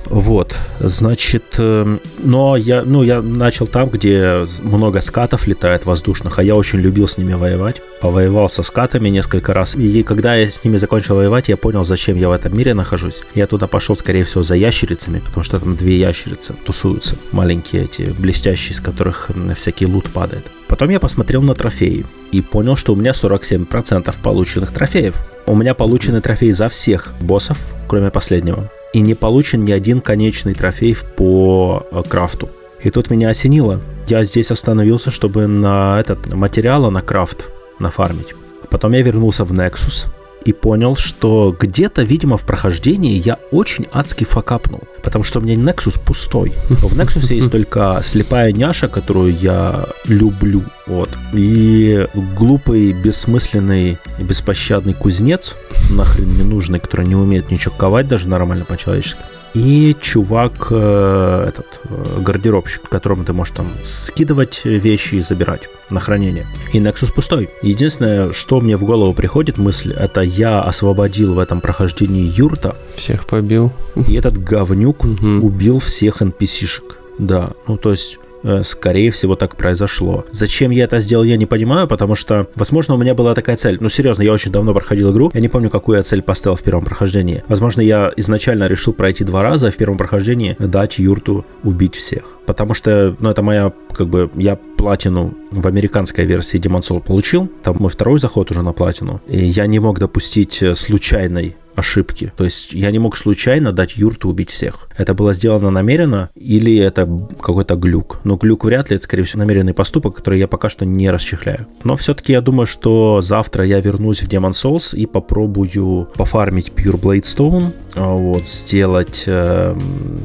Вот, 0.05 0.55
значит, 0.79 1.55
эм, 1.57 1.99
но 2.19 2.55
я, 2.55 2.83
ну, 2.83 3.03
я 3.03 3.21
начал 3.21 3.67
там, 3.67 3.89
где 3.89 4.45
много 4.61 5.01
скатов 5.01 5.47
летает 5.47 5.85
воздушных, 5.85 6.39
а 6.39 6.43
я 6.43 6.55
очень 6.55 6.79
любил 6.79 7.07
с 7.07 7.17
ними 7.17 7.33
воевать. 7.33 7.81
Повоевал 7.99 8.47
со 8.47 8.63
скатами 8.63 9.09
несколько 9.09 9.53
раз. 9.53 9.75
И 9.75 10.03
когда 10.03 10.35
я 10.35 10.49
с 10.49 10.63
ними 10.63 10.77
закончил 10.77 11.15
воевать, 11.15 11.49
я 11.49 11.57
понял, 11.57 11.83
зачем 11.83 12.15
я 12.15 12.26
в 12.29 12.31
этом 12.31 12.57
мире 12.57 12.73
нахожусь. 12.73 13.23
Я 13.35 13.47
туда 13.47 13.67
пошел, 13.67 13.95
скорее 13.95 14.23
всего, 14.23 14.43
за 14.43 14.55
ящерицами, 14.55 15.19
потому 15.19 15.43
что 15.43 15.59
там 15.59 15.75
две 15.75 15.97
ящерицы 15.97 16.53
тусуются. 16.65 17.15
Маленькие 17.31 17.83
эти, 17.83 18.13
блестящие, 18.17 18.73
из 18.73 18.81
которых 18.81 19.29
всякий 19.55 19.85
лут 19.85 20.09
падает. 20.09 20.45
Потом 20.67 20.89
я 20.89 20.99
посмотрел 20.99 21.41
на 21.41 21.53
трофеи 21.53 22.05
и 22.31 22.41
понял, 22.41 22.75
что 22.75 22.93
у 22.93 22.95
меня 22.95 23.11
47% 23.11 24.13
полученных 24.21 24.71
трофеев. 24.71 25.15
У 25.45 25.55
меня 25.55 25.73
получены 25.73 26.21
трофеи 26.21 26.51
за 26.51 26.67
всех 26.69 27.13
боссов, 27.19 27.57
кроме 27.87 28.11
последнего. 28.11 28.69
И 28.93 28.99
не 28.99 29.15
получен 29.15 29.63
ни 29.63 29.71
один 29.71 30.01
конечный 30.01 30.53
трофей 30.53 30.97
по 31.15 31.85
э, 31.91 32.03
крафту. 32.07 32.49
И 32.83 32.89
тут 32.89 33.09
меня 33.09 33.29
осенило. 33.29 33.81
Я 34.07 34.23
здесь 34.23 34.51
остановился, 34.51 35.11
чтобы 35.11 35.47
на 35.47 35.99
этот 35.99 36.33
материала 36.33 36.89
на 36.89 37.01
крафт 37.01 37.49
нафармить. 37.79 38.33
Потом 38.69 38.91
я 38.93 39.01
вернулся 39.01 39.43
в 39.43 39.53
Nexus, 39.53 40.07
и 40.47 40.53
понял, 40.53 40.95
что 40.95 41.55
где-то, 41.59 42.03
видимо, 42.03 42.37
в 42.37 42.43
прохождении 42.43 43.17
я 43.17 43.37
очень 43.51 43.87
адски 43.91 44.23
факапнул. 44.23 44.81
Потому 45.03 45.23
что 45.23 45.39
у 45.39 45.41
меня 45.41 45.55
Nexus 45.55 45.99
пустой. 46.03 46.53
В 46.69 46.97
Nexus 46.97 47.33
есть 47.33 47.51
только 47.51 48.01
слепая 48.03 48.51
няша, 48.51 48.87
которую 48.87 49.35
я 49.35 49.85
люблю. 50.05 50.63
Вот. 50.85 51.09
И 51.33 52.07
глупый, 52.37 52.93
бессмысленный 52.93 53.97
беспощадный 54.19 54.93
кузнец, 54.93 55.55
нахрен 55.89 56.29
не 56.35 56.43
нужный, 56.43 56.79
который 56.79 57.05
не 57.05 57.15
умеет 57.15 57.51
ничего 57.51 57.73
ковать 57.77 58.07
даже 58.07 58.27
нормально 58.27 58.65
по-человечески. 58.65 59.19
И 59.57 59.95
чувак, 59.99 60.67
э, 60.69 61.45
этот, 61.49 61.65
э, 61.89 62.21
гардеробщик, 62.21 62.89
которому 62.89 63.23
ты 63.23 63.33
можешь 63.33 63.55
там 63.55 63.67
скидывать 63.81 64.65
вещи 64.65 65.15
и 65.15 65.21
забирать 65.21 65.69
на 65.89 65.99
хранение. 65.99 66.45
И 66.73 66.79
Nexus 66.79 67.11
пустой. 67.13 67.49
Единственное, 67.63 68.33
что 68.33 68.61
мне 68.61 68.77
в 68.77 68.83
голову 68.83 69.13
приходит 69.13 69.57
мысль, 69.57 69.93
это 69.93 70.21
я 70.21 70.61
освободил 70.61 71.33
в 71.33 71.39
этом 71.39 71.61
прохождении 71.61 72.31
юрта. 72.37 72.75
Всех 72.95 73.25
побил. 73.25 73.71
И 74.07 74.13
этот 74.13 74.37
говнюк 74.37 75.05
убил 75.41 75.79
всех 75.79 76.21
NPC-шек. 76.21 76.97
Да, 77.17 77.51
ну 77.67 77.77
то 77.77 77.91
есть 77.91 78.19
скорее 78.63 79.11
всего, 79.11 79.35
так 79.35 79.55
произошло. 79.55 80.25
Зачем 80.31 80.71
я 80.71 80.85
это 80.85 80.99
сделал, 80.99 81.23
я 81.23 81.37
не 81.37 81.45
понимаю, 81.45 81.87
потому 81.87 82.15
что, 82.15 82.47
возможно, 82.55 82.95
у 82.95 82.97
меня 82.97 83.13
была 83.15 83.33
такая 83.33 83.55
цель. 83.55 83.77
Ну, 83.79 83.89
серьезно, 83.89 84.21
я 84.21 84.33
очень 84.33 84.51
давно 84.51 84.73
проходил 84.73 85.11
игру, 85.11 85.31
я 85.33 85.41
не 85.41 85.47
помню, 85.47 85.69
какую 85.69 85.97
я 85.97 86.03
цель 86.03 86.21
поставил 86.21 86.55
в 86.55 86.63
первом 86.63 86.85
прохождении. 86.85 87.43
Возможно, 87.47 87.81
я 87.81 88.11
изначально 88.17 88.67
решил 88.67 88.93
пройти 88.93 89.23
два 89.23 89.43
раза, 89.43 89.67
а 89.67 89.71
в 89.71 89.75
первом 89.75 89.97
прохождении 89.97 90.55
дать 90.59 90.99
Юрту 90.99 91.45
убить 91.63 91.95
всех. 91.95 92.37
Потому 92.45 92.73
что, 92.73 93.15
ну, 93.19 93.29
это 93.29 93.41
моя, 93.41 93.73
как 93.93 94.07
бы, 94.07 94.29
я 94.35 94.55
платину 94.55 95.33
в 95.51 95.67
американской 95.67 96.25
версии 96.25 96.59
Demon 96.59 96.81
Soul 96.81 97.01
получил, 97.01 97.51
там 97.63 97.77
мой 97.79 97.89
второй 97.89 98.19
заход 98.19 98.51
уже 98.51 98.61
на 98.61 98.73
платину, 98.73 99.21
и 99.27 99.45
я 99.45 99.67
не 99.67 99.79
мог 99.79 99.99
допустить 99.99 100.61
э, 100.61 100.75
случайной 100.75 101.55
ошибки. 101.77 102.33
То 102.35 102.43
есть 102.43 102.73
я 102.73 102.89
не 102.89 102.97
мог 102.97 103.15
случайно 103.15 103.71
дать 103.71 103.97
юрту 103.97 104.29
убить 104.29 104.49
всех. 104.49 104.89
Это 104.97 105.13
было 105.13 105.33
сделано 105.33 105.69
намеренно 105.69 106.29
или 106.35 106.75
это 106.75 107.07
какой-то 107.39 107.75
глюк. 107.75 108.19
Но 108.23 108.35
глюк 108.35 108.65
вряд 108.65 108.89
ли, 108.89 108.95
это, 108.95 109.05
скорее 109.05 109.23
всего, 109.23 109.39
намеренный 109.39 109.75
поступок, 109.75 110.15
который 110.15 110.39
я 110.39 110.47
пока 110.47 110.69
что 110.69 110.85
не 110.85 111.09
расчехляю. 111.11 111.67
Но 111.83 111.95
все-таки 111.95 112.33
я 112.33 112.41
думаю, 112.41 112.65
что 112.65 113.21
завтра 113.21 113.63
я 113.63 113.79
вернусь 113.79 114.23
в 114.23 114.27
Demon 114.27 114.51
Souls 114.51 114.97
и 114.97 115.05
попробую 115.05 116.09
пофармить 116.15 116.69
Pure 116.69 116.99
Blade 116.99 117.21
Stone, 117.21 117.71
а, 117.95 118.15
вот, 118.15 118.47
сделать 118.47 119.23
э, 119.27 119.77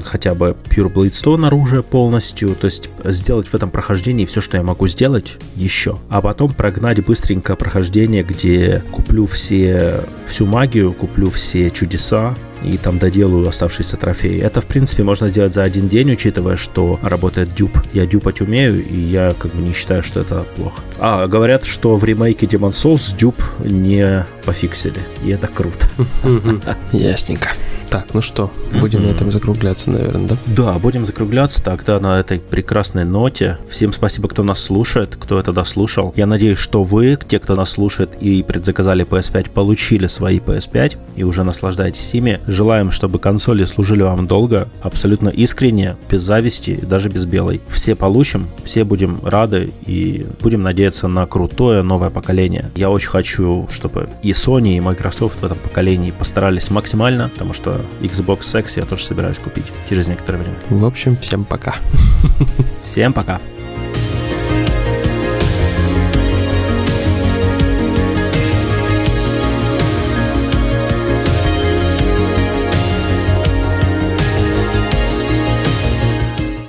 хотя 0.04 0.34
бы 0.34 0.56
Pure 0.64 0.92
Blade 0.92 1.10
Stone 1.10 1.46
оружие 1.46 1.82
полностью, 1.82 2.54
то 2.54 2.64
есть 2.64 2.88
сделать 3.04 3.48
в 3.48 3.54
этом 3.54 3.70
прохождении 3.70 4.24
все, 4.24 4.40
что 4.40 4.56
я 4.56 4.62
могу 4.62 4.88
сделать 4.88 5.36
еще. 5.54 5.98
А 6.08 6.22
потом 6.22 6.54
прогнать 6.54 7.04
быстренько 7.04 7.56
прохождение, 7.56 8.22
где 8.22 8.82
куплю 8.90 9.26
все, 9.26 10.00
всю 10.26 10.46
магию, 10.46 10.94
куплю 10.94 11.28
все 11.30 11.41
все 11.42 11.70
чудеса 11.72 12.36
и 12.62 12.76
там 12.76 12.98
доделаю 12.98 13.48
оставшиеся 13.48 13.96
трофеи. 13.96 14.40
Это, 14.40 14.60
в 14.60 14.66
принципе, 14.66 15.02
можно 15.02 15.28
сделать 15.28 15.52
за 15.52 15.62
один 15.62 15.88
день, 15.88 16.12
учитывая, 16.12 16.56
что 16.56 16.98
работает 17.02 17.54
дюб. 17.54 17.70
Я 17.92 18.06
дюпать 18.06 18.40
умею, 18.40 18.84
и 18.84 18.96
я 18.96 19.34
как 19.38 19.54
бы 19.54 19.62
не 19.62 19.72
считаю, 19.72 20.02
что 20.02 20.20
это 20.20 20.44
плохо. 20.56 20.80
А, 20.98 21.26
говорят, 21.26 21.64
что 21.64 21.96
в 21.96 22.04
ремейке 22.04 22.46
Demon 22.46 22.70
Souls 22.70 23.16
дюб 23.16 23.34
не 23.64 24.24
пофиксили, 24.44 25.00
и 25.24 25.30
это 25.30 25.48
круто. 25.48 25.88
Ясненько. 26.92 27.50
Так, 27.92 28.14
ну 28.14 28.22
что, 28.22 28.50
будем 28.80 29.06
на 29.06 29.10
этом 29.10 29.30
закругляться, 29.30 29.90
наверное, 29.90 30.26
да? 30.26 30.36
Да, 30.46 30.78
будем 30.78 31.04
закругляться 31.04 31.62
тогда 31.62 32.00
на 32.00 32.20
этой 32.20 32.38
прекрасной 32.38 33.04
ноте. 33.04 33.58
Всем 33.68 33.92
спасибо, 33.92 34.30
кто 34.30 34.42
нас 34.42 34.60
слушает, 34.62 35.18
кто 35.20 35.38
это 35.38 35.52
дослушал. 35.52 36.14
Я 36.16 36.24
надеюсь, 36.24 36.58
что 36.58 36.84
вы, 36.84 37.18
те, 37.28 37.38
кто 37.38 37.54
нас 37.54 37.72
слушает 37.72 38.16
и 38.18 38.42
предзаказали 38.42 39.04
PS5, 39.04 39.50
получили 39.50 40.06
свои 40.06 40.38
PS5 40.38 40.96
и 41.16 41.24
уже 41.24 41.44
наслаждаетесь 41.44 42.14
ими. 42.14 42.40
Желаем, 42.52 42.90
чтобы 42.90 43.18
консоли 43.18 43.64
служили 43.64 44.02
вам 44.02 44.26
долго, 44.26 44.68
абсолютно 44.82 45.30
искренне, 45.30 45.96
без 46.10 46.20
зависти 46.20 46.78
даже 46.82 47.08
без 47.08 47.24
белой. 47.24 47.62
Все 47.66 47.94
получим, 47.94 48.46
все 48.62 48.84
будем 48.84 49.20
рады 49.24 49.70
и 49.86 50.26
будем 50.40 50.62
надеяться 50.62 51.08
на 51.08 51.24
крутое 51.24 51.82
новое 51.82 52.10
поколение. 52.10 52.70
Я 52.76 52.90
очень 52.90 53.08
хочу, 53.08 53.66
чтобы 53.70 54.10
и 54.22 54.32
Sony, 54.32 54.76
и 54.76 54.80
Microsoft 54.80 55.40
в 55.40 55.44
этом 55.46 55.56
поколении 55.56 56.10
постарались 56.10 56.70
максимально, 56.70 57.30
потому 57.30 57.54
что 57.54 57.80
Xbox 58.02 58.60
X 58.60 58.76
я 58.76 58.84
тоже 58.84 59.04
собираюсь 59.04 59.38
купить 59.38 59.64
через 59.88 60.06
некоторое 60.08 60.38
время. 60.38 60.56
В 60.68 60.84
общем, 60.84 61.16
всем 61.16 61.44
пока. 61.44 61.76
Всем 62.84 63.14
пока. 63.14 63.40